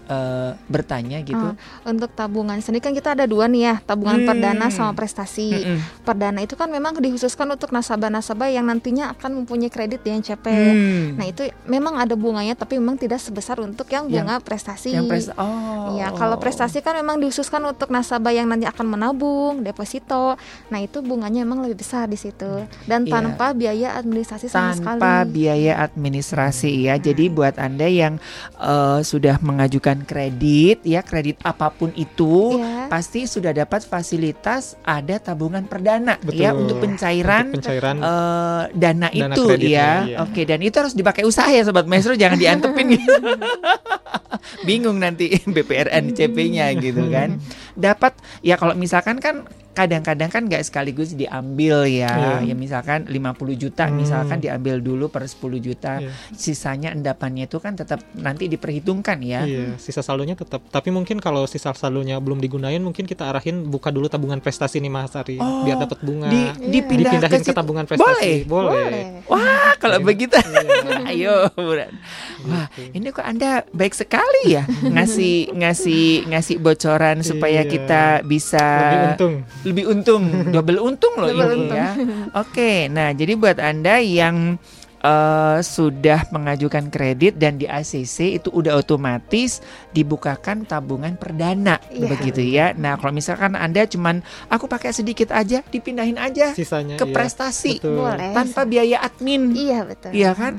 uh, 0.08 0.56
bertanya 0.72 1.20
gitu 1.20 1.52
oh, 1.52 1.54
untuk 1.84 2.08
tabungan 2.16 2.56
sendiri 2.64 2.80
kan 2.80 2.94
kita 2.96 3.12
ada 3.12 3.28
dua 3.28 3.44
nih 3.44 3.62
ya 3.68 3.74
tabungan 3.84 4.24
hmm. 4.24 4.28
perdana 4.28 4.66
sama 4.72 4.96
prestasi 4.96 5.52
hmm. 5.52 5.80
perdana 6.00 6.40
itu 6.40 6.56
kan 6.56 6.72
memang 6.72 6.96
dikhususkan 6.96 7.44
untuk 7.52 7.76
nasabah-nasabah 7.76 8.48
yang 8.48 8.64
nantinya 8.64 9.12
akan 9.12 9.44
mempunyai 9.44 9.68
kredit 9.68 10.00
di 10.00 10.16
NCP 10.16 10.46
hmm. 10.48 11.06
nah 11.20 11.28
itu 11.28 11.44
memang 11.68 12.00
ada 12.00 12.16
bunganya 12.16 12.56
tapi 12.56 12.80
memang 12.80 12.96
tidak 12.96 13.20
sebesar 13.20 13.60
untuk 13.60 13.84
yang 13.92 14.08
bunga 14.08 14.40
yang, 14.40 14.44
prestasi 14.44 14.96
yang 14.96 15.04
presta 15.04 15.36
oh 15.36 15.92
ya 16.00 16.08
kalau 16.16 16.40
prestasi 16.40 16.80
kan 16.80 16.96
memang 16.96 17.20
dikhususkan 17.20 17.60
untuk 17.68 17.92
nasabah 17.92 18.32
yang 18.32 18.48
nanti 18.48 18.64
akan 18.64 18.96
menabung 18.96 19.60
deposito 19.60 20.40
nah 20.72 20.80
itu 20.80 21.04
bunganya 21.04 21.44
memang 21.44 21.68
lebih 21.68 21.84
besar 21.84 22.08
di 22.08 22.16
situ 22.16 22.64
dan 22.88 23.04
yeah. 23.04 23.12
tanpa 23.12 23.52
biaya 23.52 23.92
administrasi 24.00 24.37
administrasi 24.38 24.78
sama 24.78 24.98
tanpa 24.98 25.12
sekali. 25.24 25.34
biaya 25.34 25.72
administrasi 25.82 26.72
ya. 26.86 26.94
Hmm. 26.96 27.04
Jadi 27.04 27.24
buat 27.32 27.54
Anda 27.58 27.86
yang 27.90 28.14
uh, 28.58 29.00
sudah 29.02 29.42
mengajukan 29.42 30.06
kredit 30.06 30.86
ya, 30.86 31.02
kredit 31.02 31.42
apa 31.42 31.74
pun 31.74 31.90
itu 31.98 32.62
yeah. 32.62 32.86
pasti 32.86 33.26
sudah 33.26 33.50
dapat 33.50 33.82
fasilitas 33.82 34.78
ada 34.86 35.18
tabungan 35.18 35.66
perdana 35.66 36.16
ya, 36.22 36.24
Betul. 36.24 36.40
ya 36.40 36.50
untuk 36.54 36.76
pencairan, 36.78 37.44
untuk 37.50 37.66
pencairan 37.66 37.96
uh, 37.98 38.62
dana, 38.72 39.08
dana 39.10 39.34
itu 39.34 39.44
ya. 39.66 39.90
Iya. 40.06 40.16
Oke, 40.22 40.46
dan 40.46 40.60
itu 40.62 40.76
harus 40.78 40.94
dipakai 40.94 41.26
usaha 41.26 41.48
ya 41.50 41.66
sobat 41.66 41.90
maestro, 41.90 42.14
jangan 42.14 42.38
diantepin 42.38 42.86
gitu. 42.94 43.12
Bingung 44.68 45.02
nanti 45.02 45.34
BPRN 45.54 46.14
CP-nya 46.14 46.72
gitu 46.78 47.10
kan. 47.10 47.42
Dapat 47.74 48.18
ya 48.44 48.54
kalau 48.54 48.74
misalkan 48.78 49.18
kan 49.18 49.46
kadang-kadang 49.74 50.30
kan 50.30 50.42
nggak 50.46 50.64
sekaligus 50.66 51.14
diambil 51.14 51.86
ya. 51.86 52.40
Yeah. 52.42 52.52
Ya 52.52 52.54
misalkan 52.58 53.06
50 53.06 53.14
juta 53.56 53.86
hmm. 53.86 53.94
misalkan 53.94 54.38
diambil 54.42 54.82
dulu 54.82 55.08
per 55.12 55.24
10 55.24 55.38
juta. 55.62 56.02
Yeah. 56.02 56.14
Sisanya 56.34 56.92
endapannya 56.92 57.46
itu 57.46 57.62
kan 57.62 57.78
tetap 57.78 58.02
nanti 58.18 58.50
diperhitungkan 58.50 59.22
ya. 59.22 59.46
Iya, 59.46 59.74
yeah, 59.74 59.76
sisa 59.78 60.02
saldonya 60.02 60.34
tetap. 60.34 60.64
Tapi 60.68 60.90
mungkin 60.90 61.22
kalau 61.22 61.46
sisa 61.46 61.70
saldonya 61.72 62.18
belum 62.18 62.42
digunain 62.42 62.80
mungkin 62.82 63.06
kita 63.06 63.30
arahin 63.30 63.68
buka 63.70 63.94
dulu 63.94 64.10
tabungan 64.10 64.42
prestasi 64.42 64.82
nih 64.82 64.90
Mas 64.90 65.14
Ari 65.14 65.38
oh, 65.38 65.62
biar 65.62 65.78
dapat 65.78 65.98
bunga. 66.02 66.28
Di, 66.28 66.40
yeah. 66.40 66.54
dipindah 66.58 67.12
dipindahin 67.14 67.42
ke, 67.42 67.50
ke 67.50 67.56
tabungan 67.56 67.84
prestasi. 67.86 68.44
Boleh. 68.44 68.68
Boleh. 68.68 68.84
Boleh. 68.88 69.04
Wah, 69.30 69.72
kalau 69.78 69.98
yeah. 70.02 70.06
begitu. 70.06 70.36
Yeah. 70.36 71.08
Ayo. 71.10 71.36
Wah, 71.54 72.66
gitu. 72.74 72.94
ini 72.94 73.08
kok 73.10 73.26
Anda 73.26 73.66
baik 73.74 73.94
sekali 73.94 74.54
ya 74.54 74.62
ngasih 74.66 75.54
ngasih 75.54 76.30
ngasih 76.30 76.56
bocoran 76.62 77.22
supaya 77.28 77.62
yeah. 77.64 77.70
kita 77.70 78.02
bisa 78.24 78.64
lebih 78.64 79.00
untung 79.14 79.34
lebih 79.70 79.84
untung, 79.90 80.24
double 80.54 80.80
untung 80.80 81.14
loh 81.20 81.28
double 81.28 81.48
ini 81.52 81.56
untung. 81.68 81.78
ya. 81.78 81.90
Oke, 82.34 82.88
nah 82.88 83.12
jadi 83.12 83.32
buat 83.36 83.58
anda 83.60 84.00
yang 84.00 84.56
uh, 85.02 85.58
sudah 85.62 86.26
mengajukan 86.34 86.90
kredit 86.90 87.38
dan 87.38 87.58
di 87.58 87.66
ACC 87.68 88.40
itu 88.42 88.48
udah 88.50 88.78
otomatis 88.78 89.62
dibukakan 89.94 90.66
tabungan 90.66 91.14
perdana 91.14 91.78
yeah. 91.90 92.08
begitu 92.10 92.42
ya. 92.42 92.74
Nah, 92.74 92.98
kalau 92.98 93.14
misalkan 93.14 93.54
Anda 93.54 93.86
cuman 93.86 94.22
aku 94.50 94.66
pakai 94.66 94.94
sedikit 94.94 95.30
aja 95.34 95.62
dipindahin 95.68 96.18
aja 96.18 96.54
Sisanya, 96.54 96.98
ke 96.98 97.06
iya. 97.06 97.14
prestasi 97.14 97.82
Boleh. 97.82 98.34
tanpa 98.34 98.66
biaya 98.66 99.02
admin. 99.02 99.54
Iya, 99.54 99.86
betul. 99.86 100.10
Iya 100.14 100.30
kan? 100.34 100.54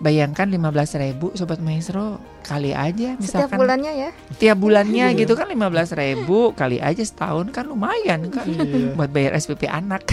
Bayangkan 0.00 0.48
15 0.48 1.02
ribu 1.04 1.26
sobat 1.36 1.60
maestro 1.60 2.18
kali 2.40 2.72
aja 2.72 3.14
misalkan 3.20 3.46
setiap 3.46 3.60
bulannya 3.60 3.92
ya 3.92 4.10
tiap 4.40 4.56
bulannya 4.58 5.06
gitu 5.14 5.36
kan 5.36 5.46
15 5.46 6.00
ribu 6.00 6.56
kali 6.56 6.80
aja 6.80 7.04
setahun 7.04 7.52
kan 7.52 7.68
lumayan 7.68 8.32
kan 8.32 8.48
iya. 8.48 8.96
buat 8.96 9.12
bayar 9.12 9.36
SPP 9.36 9.68
anak 9.68 10.02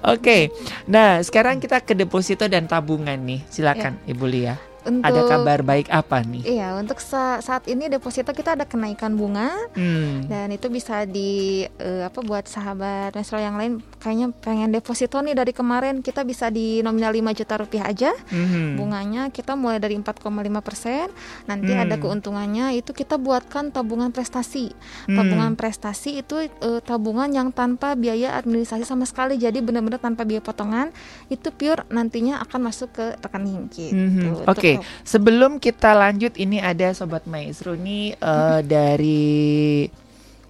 Oke, 0.00 0.16
okay. 0.16 0.42
nah 0.88 1.20
sekarang 1.20 1.60
kita 1.60 1.84
ke 1.84 1.92
deposito 1.92 2.48
dan 2.48 2.64
tabungan 2.64 3.20
nih, 3.20 3.44
silakan 3.52 4.00
ya. 4.00 4.16
Ibu 4.16 4.24
Lia 4.32 4.69
untuk 4.86 5.04
ada 5.04 5.20
kabar 5.28 5.60
baik 5.60 5.86
apa 5.92 6.24
nih? 6.24 6.42
Iya, 6.56 6.78
untuk 6.80 6.98
sa 6.98 7.38
saat 7.44 7.68
ini 7.68 7.92
deposito 7.92 8.32
kita 8.32 8.56
ada 8.56 8.64
kenaikan 8.64 9.14
bunga 9.14 9.52
hmm. 9.76 10.28
dan 10.32 10.48
itu 10.48 10.72
bisa 10.72 11.04
di 11.04 11.64
uh, 11.80 12.08
apa 12.08 12.20
buat 12.24 12.48
sahabat 12.48 13.12
Mesro 13.12 13.36
yang 13.36 13.60
lain 13.60 13.84
kayaknya 14.00 14.32
pengen 14.40 14.72
deposito 14.72 15.20
nih 15.20 15.36
dari 15.36 15.52
kemarin 15.52 16.00
kita 16.00 16.24
bisa 16.24 16.48
di 16.48 16.80
nominal 16.80 17.12
5 17.12 17.38
juta 17.44 17.54
rupiah 17.60 17.84
aja. 17.90 18.10
Hmm. 18.32 18.80
Bunganya 18.80 19.28
kita 19.28 19.52
mulai 19.54 19.76
dari 19.76 20.00
4,5 20.00 20.24
persen. 20.64 21.12
Nanti 21.44 21.72
hmm. 21.76 21.82
ada 21.84 21.94
keuntungannya 22.00 22.66
itu 22.80 22.96
kita 22.96 23.20
buatkan 23.20 23.74
tabungan 23.74 24.08
prestasi. 24.14 24.72
Hmm. 25.04 25.16
Tabungan 25.20 25.52
prestasi 25.58 26.24
itu 26.24 26.48
uh, 26.64 26.80
tabungan 26.80 27.28
yang 27.28 27.52
tanpa 27.52 27.92
biaya 27.98 28.40
administrasi 28.40 28.88
sama 28.88 29.04
sekali. 29.04 29.36
Jadi 29.36 29.60
benar-benar 29.60 30.00
tanpa 30.00 30.24
biaya 30.24 30.40
potongan. 30.40 30.88
Itu 31.28 31.52
pure 31.52 31.84
nantinya 31.92 32.40
akan 32.40 32.60
masuk 32.72 32.88
ke 32.96 33.06
rekening 33.20 33.68
gitu. 33.68 33.92
Hmm. 33.92 34.48
Oke. 34.48 34.58
Okay 34.58 34.69
okay. 34.78 34.86
sebelum 35.02 35.58
kita 35.58 35.90
lanjut 35.96 36.38
ini 36.38 36.62
ada 36.62 36.94
sobat 36.94 37.26
maestro 37.26 37.74
nih 37.74 38.14
uh, 38.22 38.62
dari 38.62 39.90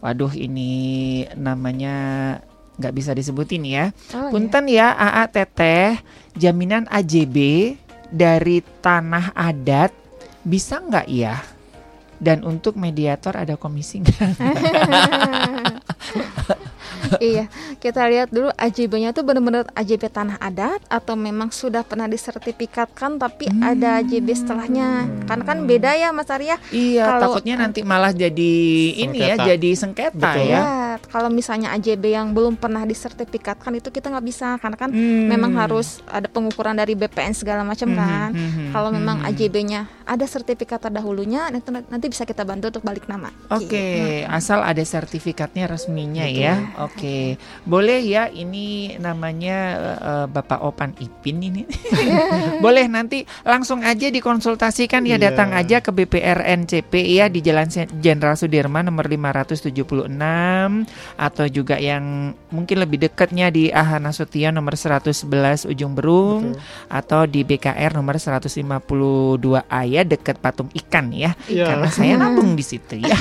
waduh 0.00 0.32
ini 0.36 1.24
namanya 1.36 2.36
nggak 2.80 2.94
bisa 2.96 3.12
disebutin 3.12 3.64
ya. 3.68 3.92
Oh, 4.16 4.28
iya. 4.28 4.32
Punten 4.32 4.64
ya. 4.68 4.96
ya 4.96 4.96
AA 4.96 5.24
Teteh 5.28 6.00
jaminan 6.34 6.88
AJB 6.88 7.36
dari 8.08 8.64
tanah 8.80 9.36
adat 9.36 9.92
bisa 10.40 10.80
nggak 10.80 11.06
ya? 11.12 11.36
Dan 12.20 12.44
untuk 12.44 12.76
mediator 12.76 13.36
ada 13.36 13.56
komisi 13.56 14.00
nggak? 14.00 14.40
iya, 17.18 17.44
kita 17.82 18.06
lihat 18.06 18.28
dulu 18.30 18.54
AJB-nya 18.54 19.10
tuh 19.10 19.26
benar-benar 19.26 19.66
AJB 19.74 20.06
tanah 20.10 20.36
adat 20.38 20.80
atau 20.86 21.18
memang 21.18 21.50
sudah 21.50 21.82
pernah 21.82 22.06
disertifikatkan 22.06 23.18
tapi 23.18 23.50
hmm. 23.50 23.62
ada 23.62 23.98
AJB 24.04 24.28
setelahnya. 24.30 25.08
Karena 25.26 25.44
kan 25.44 25.58
beda 25.66 25.90
ya 25.98 26.14
Mas 26.14 26.30
Arya. 26.30 26.56
Iya, 26.70 27.06
kalau, 27.06 27.34
takutnya 27.34 27.54
nanti 27.58 27.80
malah 27.82 28.14
jadi 28.14 28.54
sengketa. 28.94 29.10
ini 29.10 29.18
ya, 29.18 29.34
jadi 29.54 29.70
sengketa 29.74 30.30
Betul. 30.36 30.50
ya. 30.50 30.60
ya. 30.60 30.64
kalau 31.10 31.30
misalnya 31.32 31.72
AJB 31.74 32.04
yang 32.12 32.34
belum 32.36 32.58
pernah 32.58 32.82
disertifikatkan 32.84 33.72
itu 33.78 33.88
kita 33.88 34.10
nggak 34.10 34.26
bisa 34.26 34.58
karena 34.58 34.76
kan 34.76 34.90
hmm. 34.92 35.26
memang 35.30 35.54
harus 35.56 36.02
ada 36.10 36.26
pengukuran 36.26 36.76
dari 36.76 36.94
BPN 36.94 37.34
segala 37.34 37.62
macam 37.62 37.90
hmm, 37.90 37.98
kan. 37.98 38.30
Hmm, 38.34 38.50
hmm, 38.50 38.70
kalau 38.74 38.90
memang 38.92 39.22
hmm. 39.22 39.28
AJB-nya 39.32 39.80
ada 40.04 40.26
sertifikat 40.26 40.82
terdahulunya 40.82 41.48
nanti 41.54 41.70
nanti 41.70 42.06
bisa 42.10 42.26
kita 42.26 42.42
bantu 42.42 42.74
untuk 42.74 42.84
balik 42.84 43.06
nama. 43.06 43.30
Oke, 43.54 43.70
okay. 43.70 44.26
gitu. 44.26 44.34
asal 44.34 44.60
ada 44.66 44.82
sertifikatnya 44.82 45.70
resminya 45.70 46.26
Betul. 46.26 46.42
ya. 46.42 46.54
Oke. 46.82 46.99
Okay. 47.00 47.40
Boleh 47.64 48.04
ya 48.04 48.28
ini 48.28 48.92
namanya 49.00 49.56
uh, 49.96 50.26
Bapak 50.28 50.60
Opan 50.60 50.92
Ipin 51.00 51.40
ini. 51.40 51.64
Boleh 52.64 52.84
nanti 52.92 53.24
langsung 53.40 53.80
aja 53.80 54.12
dikonsultasikan 54.12 55.08
ya 55.08 55.16
yeah. 55.16 55.32
datang 55.32 55.56
aja 55.56 55.80
ke 55.80 55.88
BPR 55.96 56.44
NCP 56.60 56.92
ya 57.16 57.32
di 57.32 57.40
Jalan 57.40 57.72
Jenderal 57.72 58.36
Sudirman 58.36 58.84
nomor 58.84 59.08
576 59.08 59.72
atau 61.16 61.46
juga 61.48 61.80
yang 61.80 62.36
mungkin 62.52 62.76
lebih 62.84 63.08
dekatnya 63.08 63.48
di 63.48 63.72
Ahana 63.72 64.12
Nasution 64.12 64.52
nomor 64.52 64.76
111 64.76 65.72
Ujung 65.72 65.96
Berung 65.96 66.52
Betul. 66.52 66.92
atau 66.92 67.22
di 67.24 67.40
BKR 67.48 67.96
nomor 67.96 68.20
152A 68.20 69.80
ya 69.88 70.02
dekat 70.04 70.36
patung 70.36 70.68
ikan 70.84 71.16
ya. 71.16 71.32
Yeah. 71.48 71.64
Karena 71.72 71.88
saya 71.88 72.20
nabung 72.20 72.52
di 72.52 72.64
situ 72.66 73.00
ya. 73.00 73.16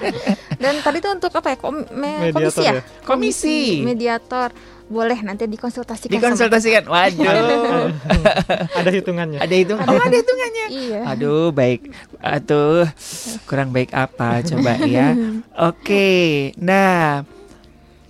Dan 0.62 0.74
tadi 0.82 0.98
itu 0.98 1.08
untuk 1.08 1.32
apa 1.36 1.54
ya? 1.54 1.56
Kom 1.60 1.84
komisi 2.32 2.64
ya? 2.64 2.79
ya? 2.79 2.79
Komisi. 3.04 3.82
Mediator 3.84 4.52
boleh 4.90 5.22
nanti 5.22 5.46
dikonsultasikan. 5.46 6.10
Dikonsultasikan. 6.10 6.82
Sama. 6.90 7.06
Waduh. 7.06 7.94
ada 8.82 8.90
hitungannya. 8.90 9.38
Ada 9.38 9.54
hitung. 9.54 9.78
Oh, 9.78 9.94
ada 10.02 10.16
hitungannya. 10.18 10.66
iya. 10.74 11.00
Aduh, 11.14 11.54
baik. 11.54 11.94
Aduh, 12.18 12.90
kurang 13.46 13.70
baik 13.70 13.94
apa 13.94 14.42
coba 14.42 14.82
ya. 14.82 15.14
Oke. 15.70 16.50
Nah, 16.58 17.22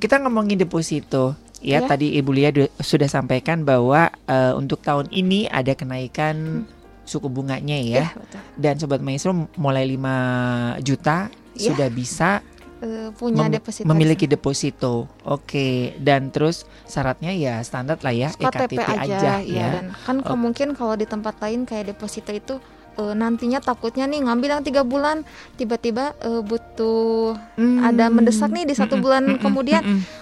kita 0.00 0.16
ngomongin 0.24 0.56
deposito. 0.56 1.36
Ya, 1.60 1.84
ya. 1.84 1.92
tadi 1.92 2.16
Ibu 2.16 2.32
Lia 2.32 2.48
sudah 2.80 3.04
sampaikan 3.04 3.68
bahwa 3.68 4.08
uh, 4.24 4.56
untuk 4.56 4.80
tahun 4.80 5.12
ini 5.12 5.44
ada 5.52 5.76
kenaikan 5.76 6.64
suku 7.04 7.28
bunganya 7.28 7.76
ya. 7.76 8.08
ya 8.08 8.40
Dan 8.56 8.80
sobat 8.80 9.04
maestro 9.04 9.36
mulai 9.60 9.84
5 9.84 10.80
juta 10.80 11.28
ya. 11.52 11.68
sudah 11.68 11.92
bisa 11.92 12.40
uh, 12.82 13.08
punya 13.14 13.46
Mem 13.46 13.60
deposito 13.60 13.86
memiliki 13.86 14.26
deposito. 14.26 14.94
Oke, 15.24 15.44
okay. 15.44 15.74
dan 16.00 16.32
terus 16.32 16.64
syaratnya 16.88 17.32
ya 17.32 17.60
standar 17.64 18.00
lah 18.00 18.12
ya 18.12 18.28
KTP 18.32 18.80
aja, 18.80 18.96
aja 19.04 19.32
ya. 19.40 19.46
ya. 19.46 19.68
Dan 19.80 19.86
kan 19.94 20.16
okay. 20.24 20.36
mungkin 20.36 20.68
kalau 20.74 20.94
di 20.96 21.06
tempat 21.06 21.38
lain 21.40 21.68
kayak 21.68 21.94
deposito 21.94 22.32
itu 22.32 22.56
uh, 23.00 23.14
nantinya 23.16 23.58
takutnya 23.62 24.04
nih 24.04 24.20
ngambil 24.24 24.60
yang 24.60 24.64
tiga 24.64 24.82
bulan 24.82 25.22
tiba-tiba 25.54 26.16
uh, 26.20 26.42
butuh 26.44 27.36
hmm. 27.56 27.86
ada 27.86 28.12
mendesak 28.12 28.50
nih 28.50 28.68
di 28.68 28.74
satu 28.76 28.98
bulan 28.98 29.38
kemudian 29.44 29.80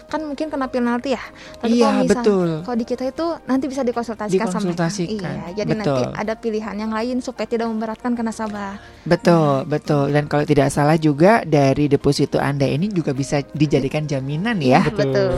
kan 0.08 0.24
mungkin 0.24 0.48
kena 0.48 0.72
penalti 0.72 1.12
ya. 1.12 1.20
Tapi 1.60 1.76
iya, 1.76 1.92
kalau 1.92 2.00
misal, 2.00 2.22
betul. 2.24 2.48
Kalau 2.64 2.76
di 2.80 2.86
kita 2.88 3.04
itu 3.04 3.26
nanti 3.44 3.64
bisa 3.68 3.82
dikonsultasikan, 3.84 4.48
dikonsultasikan. 4.48 5.20
sama 5.20 5.52
Iya, 5.52 5.62
jadi 5.62 5.72
betul. 5.76 5.84
nanti 5.84 6.02
ada 6.16 6.32
pilihan 6.32 6.76
yang 6.80 6.92
lain 6.96 7.20
supaya 7.20 7.44
tidak 7.44 7.68
memberatkan 7.68 8.16
ke 8.16 8.22
nasabah. 8.24 8.80
Betul, 9.04 9.62
hmm. 9.62 9.68
betul. 9.68 10.04
Dan 10.08 10.24
kalau 10.24 10.44
tidak 10.48 10.72
salah 10.72 10.96
juga 10.96 11.44
dari 11.44 11.92
deposito 11.92 12.40
Anda 12.40 12.64
ini 12.64 12.88
juga 12.88 13.12
bisa 13.12 13.44
dijadikan 13.52 14.08
jaminan 14.08 14.56
ya. 14.64 14.80
Iya, 14.80 14.96
betul. 14.96 15.28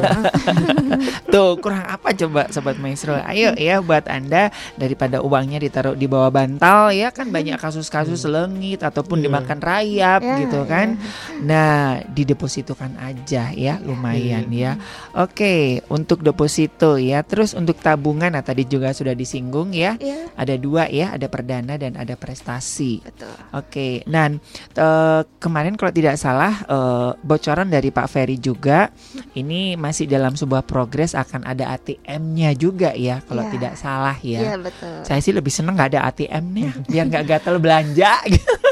Tuh, 1.35 1.59
kurang 1.59 1.91
apa 1.91 2.15
coba 2.15 2.47
sobat 2.55 2.79
maestro? 2.79 3.19
Ayo 3.27 3.59
ya 3.59 3.83
buat 3.83 4.07
Anda 4.07 4.55
daripada 4.79 5.19
uangnya 5.19 5.59
ditaruh 5.59 5.99
di 5.99 6.07
bawah 6.07 6.31
bantal 6.31 6.95
ya 6.95 7.11
kan 7.11 7.27
banyak 7.35 7.59
kasus-kasus 7.59 8.23
hmm. 8.23 8.31
lengit 8.31 8.81
ataupun 8.87 9.19
yeah. 9.19 9.25
dimakan 9.27 9.59
rayap 9.59 10.21
yeah, 10.23 10.39
gitu 10.47 10.63
kan. 10.71 10.95
Yeah. 10.95 11.43
Nah, 11.43 11.75
didepositokan 12.07 12.95
aja 13.03 13.51
ya, 13.51 13.83
lumayan 13.83 14.47
yeah. 14.47 14.60
Ya. 14.61 14.77
Oke, 15.17 15.81
untuk 15.89 16.21
deposito 16.21 17.01
ya. 17.01 17.25
Terus 17.25 17.57
untuk 17.57 17.81
tabungan 17.81 18.29
nah 18.29 18.45
tadi 18.45 18.69
juga 18.69 18.93
sudah 18.93 19.17
disinggung 19.17 19.73
ya. 19.73 19.97
Yeah. 19.97 20.29
Ada 20.37 20.61
dua 20.61 20.87
ya, 20.93 21.17
ada 21.17 21.27
perdana 21.33 21.81
dan 21.81 21.97
ada 21.97 22.15
prestasi. 22.21 23.01
Betul. 23.01 23.33
Oke. 23.57 24.05
Dan 24.05 24.39
uh, 24.77 25.25
kemarin 25.41 25.81
kalau 25.81 25.93
tidak 25.95 26.21
salah 26.21 26.61
uh, 26.69 27.17
bocoran 27.25 27.73
dari 27.73 27.89
Pak 27.89 28.09
Ferry 28.13 28.37
juga 28.37 28.93
ini 29.33 29.75
masih 29.81 30.05
dalam 30.05 30.37
sebuah 30.37 30.69
progres 30.69 31.17
akan 31.17 31.49
ada 31.49 31.73
ATM-nya 31.75 32.53
juga 32.55 32.93
ya 32.93 33.25
kalau 33.25 33.49
yeah. 33.49 33.53
tidak 33.57 33.75
salah 33.81 34.17
ya. 34.21 34.41
Iya, 34.45 34.55
betul. 34.61 34.97
Saya 35.09 35.21
sih 35.25 35.33
lebih 35.33 35.53
seneng 35.53 35.75
nggak 35.75 35.97
ada 35.97 36.01
ATM-nya 36.13 36.71
biar 36.87 37.05
nggak 37.09 37.25
gatel 37.27 37.57
belanja 37.57 38.13
gitu. 38.29 38.55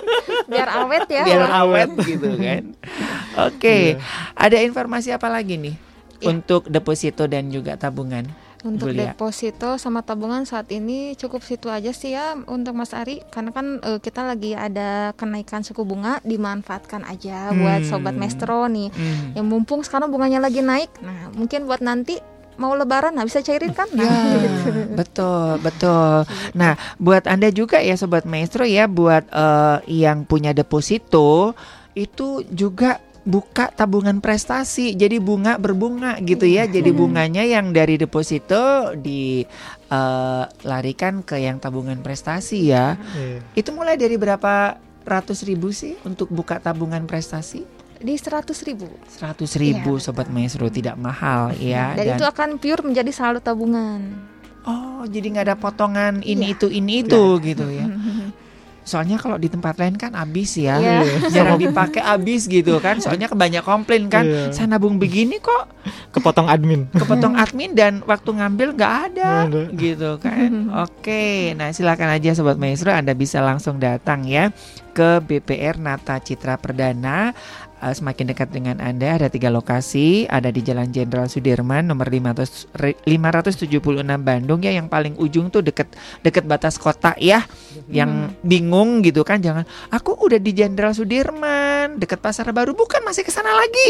biar 0.49 0.69
awet 0.83 1.07
ya 1.13 1.23
biar 1.29 1.45
awet 1.63 1.91
gitu 2.03 2.29
kan 2.41 2.65
oke 3.47 3.61
okay. 3.61 3.95
Iya. 3.95 4.01
yeah. 4.01 4.33
ada 4.35 4.59
informasi 4.65 5.09
apa 5.13 5.29
lagi 5.29 5.61
nih 5.61 5.77
yeah. 6.25 6.33
untuk 6.33 6.67
deposito 6.67 7.29
dan 7.29 7.53
juga 7.53 7.77
tabungan 7.77 8.25
untuk 8.67 8.91
Bulia. 8.91 9.15
deposito 9.15 9.79
sama 9.79 10.03
tabungan 10.03 10.43
saat 10.43 10.67
ini 10.75 11.15
cukup 11.15 11.47
situ 11.47 11.71
aja 11.71 11.95
sih 11.95 12.19
ya 12.19 12.35
untuk 12.51 12.75
Mas 12.75 12.91
Ari 12.91 13.23
karena 13.31 13.55
kan 13.55 13.79
uh, 13.87 14.03
kita 14.03 14.27
lagi 14.27 14.59
ada 14.59 15.15
kenaikan 15.15 15.63
suku 15.63 15.87
bunga 15.87 16.19
dimanfaatkan 16.27 17.07
aja 17.07 17.55
hmm. 17.55 17.59
buat 17.63 17.83
sobat 17.87 18.19
Mestro 18.19 18.67
nih 18.67 18.91
hmm. 18.91 19.39
yang 19.39 19.47
mumpung 19.47 19.87
sekarang 19.87 20.11
bunganya 20.11 20.43
lagi 20.43 20.59
naik 20.59 20.91
nah 20.99 21.31
mungkin 21.39 21.71
buat 21.71 21.79
nanti 21.79 22.19
mau 22.59 22.75
lebaran 22.75 23.15
nah 23.15 23.23
bisa 23.25 23.41
cairin 23.41 23.73
kan? 23.73 23.87
Nah, 23.95 24.05
ya, 24.05 24.39
gitu. 24.45 24.71
betul 24.99 25.63
betul. 25.63 26.27
Nah 26.59 26.75
buat 26.99 27.25
anda 27.31 27.49
juga 27.55 27.79
ya 27.81 27.95
sobat 27.95 28.27
maestro 28.27 28.67
ya 28.67 28.91
buat 28.91 29.31
uh, 29.31 29.79
yang 29.87 30.27
punya 30.27 30.51
deposito 30.51 31.55
itu 31.95 32.43
juga 32.51 32.99
buka 33.23 33.71
tabungan 33.71 34.19
prestasi. 34.19 34.99
Jadi 34.99 35.23
bunga 35.23 35.55
berbunga 35.57 36.19
gitu 36.21 36.45
ya. 36.45 36.67
Iya. 36.67 36.83
jadi 36.83 36.91
bunganya 36.91 37.47
yang 37.47 37.71
dari 37.71 37.95
deposito 37.95 38.91
dilarikan 38.99 41.15
eh, 41.15 41.23
uh, 41.23 41.27
ke 41.27 41.39
yang 41.39 41.63
tabungan 41.63 42.03
prestasi 42.03 42.75
ya. 42.75 42.99
Yeah. 43.15 43.39
itu 43.55 43.71
mulai 43.71 43.95
dari 43.95 44.19
berapa 44.19 44.83
ratus 45.09 45.49
ribu 45.49 45.73
sih 45.73 45.97
untuk 46.05 46.29
buka 46.29 46.61
tabungan 46.61 47.09
prestasi 47.09 47.65
di 47.99 48.15
seratus 48.15 48.63
ribu. 48.63 48.87
Seratus 49.11 49.59
ribu, 49.59 49.99
ya, 49.99 50.03
sobat 50.11 50.31
maestro 50.31 50.71
tidak 50.71 50.95
mahal 50.99 51.51
ya. 51.59 51.95
Dan, 51.99 52.15
dan 52.15 52.17
itu 52.19 52.25
akan 52.25 52.49
pure 52.63 52.83
menjadi 52.87 53.11
saldo 53.11 53.43
tabungan. 53.43 54.15
Oh, 54.69 55.03
jadi 55.09 55.27
nggak 55.33 55.47
ada 55.49 55.57
potongan 55.57 56.21
ini 56.23 56.53
ya. 56.53 56.55
itu 56.55 56.67
ini 56.69 57.03
itu 57.07 57.23
gitu 57.41 57.67
ya. 57.73 57.89
Soalnya 58.89 59.21
kalau 59.21 59.37
di 59.37 59.53
tempat 59.53 59.77
lain 59.77 60.01
kan 60.01 60.17
habis 60.17 60.57
ya, 60.57 60.81
yeah. 60.81 61.05
jarang 61.29 61.61
dipakai 61.61 62.01
habis 62.01 62.49
gitu 62.49 62.81
kan. 62.81 62.97
Soalnya 63.05 63.29
kebanyak 63.29 63.61
komplain 63.61 64.09
kan, 64.09 64.25
yeah. 64.25 64.49
saya 64.49 64.65
nabung 64.65 64.97
begini 64.97 65.37
kok 65.45 65.69
kepotong 66.17 66.49
admin, 66.49 66.89
kepotong 66.97 67.37
admin 67.37 67.77
dan 67.77 68.01
waktu 68.09 68.33
ngambil 68.33 68.73
nggak 68.73 68.95
ada, 69.13 69.45
gitu 69.77 70.17
kan. 70.17 70.73
Oke, 70.89 71.53
nah 71.53 71.69
silakan 71.69 72.17
aja 72.17 72.33
sobat 72.33 72.57
maestro, 72.57 72.89
anda 72.89 73.13
bisa 73.13 73.45
langsung 73.45 73.77
datang 73.77 74.25
ya 74.25 74.49
ke 74.97 75.21
BPR 75.21 75.77
Nata 75.77 76.17
Citra 76.19 76.57
Perdana 76.57 77.37
uh, 77.81 77.95
semakin 77.95 78.35
dekat 78.35 78.49
dengan 78.51 78.77
Anda 78.83 79.19
ada 79.19 79.29
tiga 79.31 79.49
lokasi, 79.49 80.27
ada 80.27 80.51
di 80.51 80.61
Jalan 80.63 80.91
Jenderal 80.91 81.31
Sudirman 81.31 81.87
nomor 81.87 82.11
500, 82.11 82.75
576 83.07 84.05
Bandung 84.23 84.61
ya 84.63 84.75
yang 84.75 84.91
paling 84.91 85.17
ujung 85.19 85.49
tuh 85.49 85.63
deket 85.63 85.91
deket 86.23 86.45
batas 86.45 86.77
kota 86.77 87.15
ya. 87.19 87.43
Hmm. 87.43 87.91
Yang 87.91 88.11
bingung 88.43 88.91
gitu 89.07 89.23
kan 89.23 89.39
jangan 89.41 89.65
aku 89.89 90.19
udah 90.19 90.39
di 90.43 90.53
Jenderal 90.55 90.93
Sudirman, 90.93 91.97
deket 91.97 92.19
Pasar 92.19 92.51
Baru 92.51 92.75
bukan 92.75 93.03
masih 93.07 93.23
ke 93.23 93.31
sana 93.31 93.55
lagi. 93.55 93.89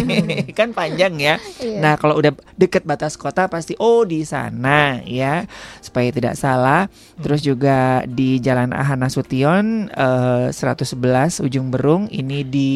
kan 0.58 0.72
panjang 0.72 1.14
ya. 1.20 1.34
Yeah. 1.60 1.80
Nah, 1.82 1.94
kalau 2.00 2.16
udah 2.16 2.32
deket 2.56 2.88
batas 2.88 3.18
kota 3.18 3.46
pasti 3.50 3.76
oh 3.76 4.02
di 4.08 4.24
sana 4.24 5.00
ya. 5.04 5.44
Supaya 5.84 6.08
tidak 6.10 6.34
salah. 6.38 6.88
Terus 7.20 7.44
juga 7.44 8.04
di 8.08 8.38
Jalan 8.40 8.72
Ahana 8.72 9.08
Sution 9.12 9.88
uh, 9.92 10.48
111 10.52 11.44
Ujung 11.44 11.68
Berung 11.72 12.08
ini 12.12 12.44
di 12.46 12.72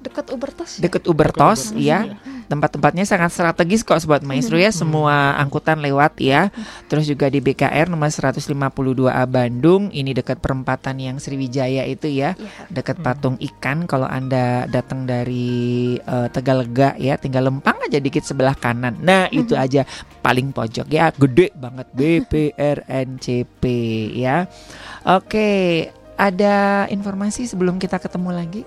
dekat 0.00 0.32
Ubertos 0.32 0.80
ya? 0.80 0.80
dekat 0.88 1.02
Ubertos 1.06 1.60
ya 1.76 2.08
tempat-tempatnya 2.50 3.06
sangat 3.06 3.30
strategis 3.30 3.86
kok 3.86 4.02
sobat 4.02 4.26
maestro 4.26 4.58
ya. 4.58 4.74
Semua 4.74 5.38
angkutan 5.38 5.78
lewat 5.78 6.18
ya. 6.18 6.50
Terus 6.90 7.06
juga 7.06 7.30
di 7.30 7.38
BKR 7.38 7.86
nomor 7.86 8.10
152A 8.10 9.22
Bandung 9.30 9.94
ini 9.94 10.10
dekat 10.10 10.42
perempatan 10.42 10.98
yang 10.98 11.22
Sriwijaya 11.22 11.86
itu 11.86 12.10
ya. 12.10 12.34
Iya. 12.34 12.66
dekat 12.72 12.98
patung 13.04 13.38
ikan 13.38 13.86
kalau 13.86 14.10
anda 14.10 14.66
datang 14.66 15.06
dari 15.06 15.94
uh, 16.02 16.26
Tegalega 16.32 16.98
ya 16.98 17.14
tinggal 17.14 17.46
lempang 17.46 17.78
aja 17.86 18.02
dikit 18.02 18.26
sebelah 18.26 18.58
kanan. 18.58 18.98
Nah 18.98 19.30
itu 19.30 19.54
aja. 19.54 19.86
Paling 20.20 20.50
pojok 20.50 20.90
ya. 20.90 21.14
Gede 21.14 21.54
banget. 21.54 21.86
BPRNCP 21.98 23.62
ya. 24.18 24.50
Oke 25.06 25.86
ada 26.18 26.84
informasi 26.90 27.46
sebelum 27.46 27.78
kita 27.78 28.02
ketemu 28.02 28.34
lagi 28.34 28.62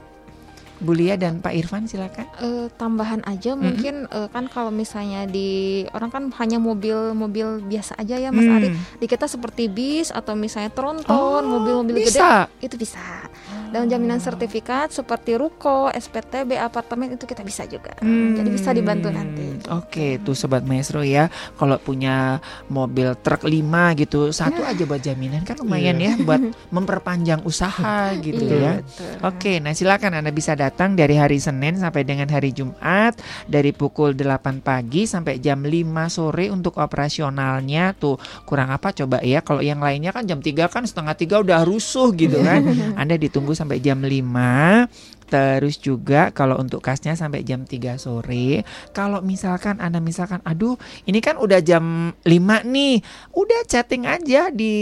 Bulia 0.83 1.15
dan 1.15 1.39
Pak 1.39 1.53
Irfan 1.55 1.87
silakan. 1.87 2.27
Uh, 2.37 2.67
tambahan 2.75 3.23
aja 3.23 3.55
mm 3.55 3.57
-hmm. 3.57 3.63
mungkin 3.63 3.95
uh, 4.11 4.27
kan 4.29 4.45
kalau 4.51 4.69
misalnya 4.69 5.23
di 5.25 5.83
orang 5.95 6.11
kan 6.11 6.23
hanya 6.43 6.59
mobil-mobil 6.59 7.63
biasa 7.65 7.95
aja 7.97 8.19
ya 8.19 8.29
Mas 8.29 8.45
mm. 8.45 8.55
Ari. 8.59 8.69
Di 8.99 9.05
kita 9.07 9.25
seperti 9.25 9.71
bis 9.71 10.11
atau 10.11 10.35
misalnya 10.35 10.69
tronton, 10.69 11.41
mobil-mobil 11.47 11.95
oh, 11.95 12.03
gede 12.03 12.21
itu 12.59 12.75
bisa. 12.75 13.31
Dan 13.73 13.89
jaminan 13.89 14.21
sertifikat 14.21 14.93
seperti 14.93 15.33
ruko, 15.33 15.89
SPTB, 15.89 16.61
apartemen 16.61 17.17
itu 17.17 17.25
kita 17.25 17.41
bisa 17.41 17.65
juga. 17.65 17.97
Hmm. 18.05 18.37
Jadi 18.37 18.49
bisa 18.53 18.69
dibantu 18.69 19.09
nanti. 19.09 19.65
Oke, 19.73 20.21
tuh 20.21 20.37
sobat 20.37 20.61
maestro 20.61 21.01
ya. 21.01 21.25
Kalau 21.57 21.81
punya 21.81 22.37
mobil 22.69 23.17
truk 23.25 23.49
5 23.49 23.97
gitu, 23.97 24.29
satu 24.29 24.61
aja 24.61 24.85
buat 24.85 25.01
jaminan 25.01 25.41
kan 25.41 25.57
lumayan 25.57 25.97
yeah. 25.97 26.13
ya 26.13 26.21
buat 26.21 26.41
memperpanjang 26.75 27.41
usaha 27.49 28.13
gitu 28.21 28.45
iya, 28.45 28.77
ya. 28.85 29.25
Oke, 29.25 29.57
nah 29.57 29.73
silakan 29.73 30.21
Anda 30.21 30.29
bisa 30.29 30.53
datang 30.53 30.72
dari 30.73 31.15
hari 31.15 31.37
Senin 31.37 31.77
sampai 31.77 32.01
dengan 32.03 32.27
hari 32.27 32.49
Jumat 32.51 33.15
dari 33.45 33.71
pukul 33.71 34.17
8 34.17 34.59
pagi 34.65 35.05
sampai 35.05 35.37
jam 35.37 35.61
5 35.61 35.71
sore 36.09 36.49
untuk 36.49 36.81
operasionalnya 36.81 37.93
tuh. 37.95 38.17
Kurang 38.43 38.73
apa 38.73 38.91
coba 38.91 39.21
ya 39.21 39.45
kalau 39.45 39.61
yang 39.61 39.79
lainnya 39.79 40.09
kan 40.11 40.25
jam 40.25 40.41
3 40.41 40.67
kan 40.67 40.83
setengah 40.83 41.15
tiga 41.15 41.39
udah 41.39 41.63
rusuh 41.63 42.11
gitu 42.17 42.41
kan. 42.41 42.65
Anda 42.99 43.15
ditunggu 43.15 43.53
sampai 43.53 43.79
jam 43.79 44.01
5 44.01 45.22
Terus 45.33 45.81
juga 45.81 46.29
kalau 46.29 46.61
untuk 46.61 46.85
kasnya 46.85 47.17
sampai 47.17 47.41
jam 47.41 47.65
3 47.65 47.97
sore. 47.97 48.61
Kalau 48.93 49.25
misalkan 49.25 49.81
Anda 49.81 49.97
misalkan 49.97 50.45
aduh, 50.45 50.77
ini 51.09 51.25
kan 51.25 51.41
udah 51.41 51.57
jam 51.65 52.13
5 52.21 52.61
nih. 52.69 53.01
Udah 53.33 53.65
chatting 53.65 54.05
aja 54.05 54.53
di 54.53 54.75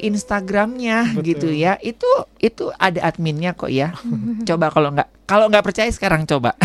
Instagramnya 0.00 1.12
Betul. 1.12 1.24
gitu 1.28 1.48
ya. 1.52 1.76
Itu 1.84 2.08
itu 2.40 2.72
ada 2.80 3.12
adminnya 3.12 3.52
kok 3.52 3.68
ya. 3.68 3.92
Coba 4.48 4.72
kalau 4.72 4.96
nggak 4.96 5.20
kalau 5.30 5.46
nggak 5.46 5.62
percaya 5.62 5.86
sekarang 5.94 6.26
coba. 6.26 6.58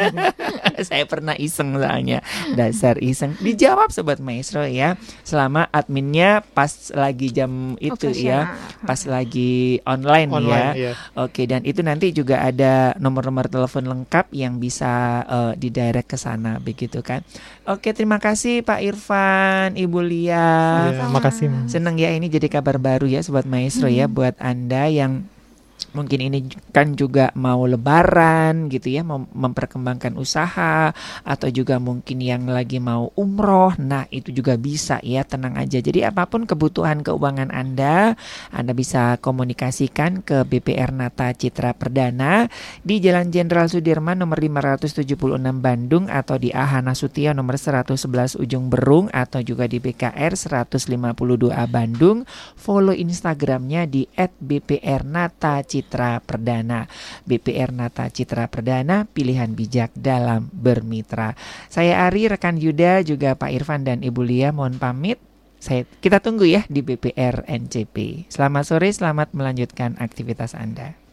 Saya 0.88 1.08
pernah 1.08 1.32
iseng 1.32 1.80
soalnya. 1.80 2.20
Dasar 2.52 3.00
iseng. 3.00 3.32
Dijawab 3.40 3.88
sobat 3.88 4.20
maestro 4.20 4.68
ya. 4.68 5.00
Selama 5.24 5.64
adminnya 5.72 6.44
pas 6.52 6.92
lagi 6.92 7.32
jam 7.32 7.72
itu 7.80 8.12
ya, 8.12 8.52
pas 8.84 9.00
lagi 9.08 9.80
online, 9.88 10.28
ya. 10.28 10.36
online 10.36 10.60
ya. 10.60 10.72
Iya. 10.76 10.92
Oke, 11.24 11.48
dan 11.48 11.64
itu 11.64 11.80
nanti 11.80 12.12
juga 12.12 12.44
ada 12.44 12.55
nomor-nomor 12.96 13.52
telepon 13.52 13.84
lengkap 13.84 14.32
yang 14.32 14.56
bisa 14.56 15.22
uh, 15.28 15.52
didirect 15.52 16.08
ke 16.08 16.16
sana 16.16 16.56
begitu 16.56 17.04
kan. 17.04 17.20
Oke, 17.68 17.92
terima 17.92 18.16
kasih 18.16 18.64
Pak 18.64 18.80
Irfan, 18.80 19.76
Ibu 19.76 20.00
Lia. 20.00 20.48
Ya, 20.90 21.06
makasih. 21.12 21.52
Seneng 21.68 22.00
ya 22.00 22.10
ini 22.16 22.32
jadi 22.32 22.48
kabar 22.48 22.80
baru 22.80 23.04
ya 23.04 23.20
sobat 23.20 23.44
maestro 23.44 23.86
hmm. 23.86 23.96
ya 23.96 24.06
buat 24.08 24.34
Anda 24.40 24.88
yang 24.88 25.28
mungkin 25.96 26.20
ini 26.28 26.38
kan 26.76 26.92
juga 26.92 27.32
mau 27.32 27.64
lebaran 27.64 28.68
gitu 28.68 28.92
ya 28.92 29.00
mau 29.00 29.24
memperkembangkan 29.24 30.16
usaha 30.20 30.92
atau 31.24 31.48
juga 31.48 31.80
mungkin 31.80 32.20
yang 32.20 32.44
lagi 32.48 32.76
mau 32.80 33.12
umroh. 33.16 33.72
Nah 33.80 34.04
itu 34.12 34.32
juga 34.32 34.60
bisa 34.60 35.00
ya 35.00 35.24
tenang 35.24 35.56
aja. 35.56 35.80
Jadi 35.80 36.04
apa 36.04 36.28
pun 36.28 36.44
kebutuhan 36.44 37.00
keuangan 37.00 37.48
Anda 37.52 38.16
Anda 38.52 38.72
bisa 38.76 39.16
komunikasikan 39.20 40.20
ke 40.20 40.44
BPR 40.44 40.92
Nata 40.92 41.32
Citra 41.32 41.72
Perdana 41.76 42.48
di 42.84 43.00
Jalan 43.00 43.32
Jenderal 43.32 43.68
Sudirman 43.72 44.20
nomor 44.20 44.40
576 44.40 45.16
Bandung 45.60 46.08
atau 46.12 46.36
di 46.36 46.52
Ahana 46.52 46.92
Sutia 46.92 47.32
nomor 47.32 47.56
111 47.60 48.36
Ujung 48.40 48.68
Berung 48.68 49.08
atau 49.10 49.40
juga 49.40 49.64
di 49.64 49.80
BKR 49.80 50.32
152A 50.36 51.64
Bandung. 51.68 52.28
Follow 52.56 52.92
Instagramnya 52.92 53.88
di 53.88 54.04
@bprnata 54.16 55.65
Citra 55.66 56.22
Perdana. 56.22 56.86
BPR 57.26 57.74
Nata 57.74 58.06
Citra 58.08 58.46
Perdana, 58.46 59.04
pilihan 59.04 59.50
bijak 59.52 59.90
dalam 59.98 60.48
bermitra. 60.54 61.34
Saya 61.66 62.06
Ari, 62.06 62.30
rekan 62.30 62.56
Yuda, 62.56 63.02
juga 63.02 63.34
Pak 63.34 63.50
Irfan 63.50 63.82
dan 63.82 64.00
Ibu 64.06 64.22
Lia 64.22 64.54
mohon 64.54 64.78
pamit. 64.78 65.18
Saya, 65.58 65.82
kita 66.00 66.22
tunggu 66.22 66.46
ya 66.46 66.62
di 66.70 66.86
BPR 66.86 67.42
NCP. 67.50 68.28
Selamat 68.30 68.64
sore, 68.70 68.92
selamat 68.92 69.34
melanjutkan 69.34 69.98
aktivitas 69.98 70.54
Anda. 70.54 71.05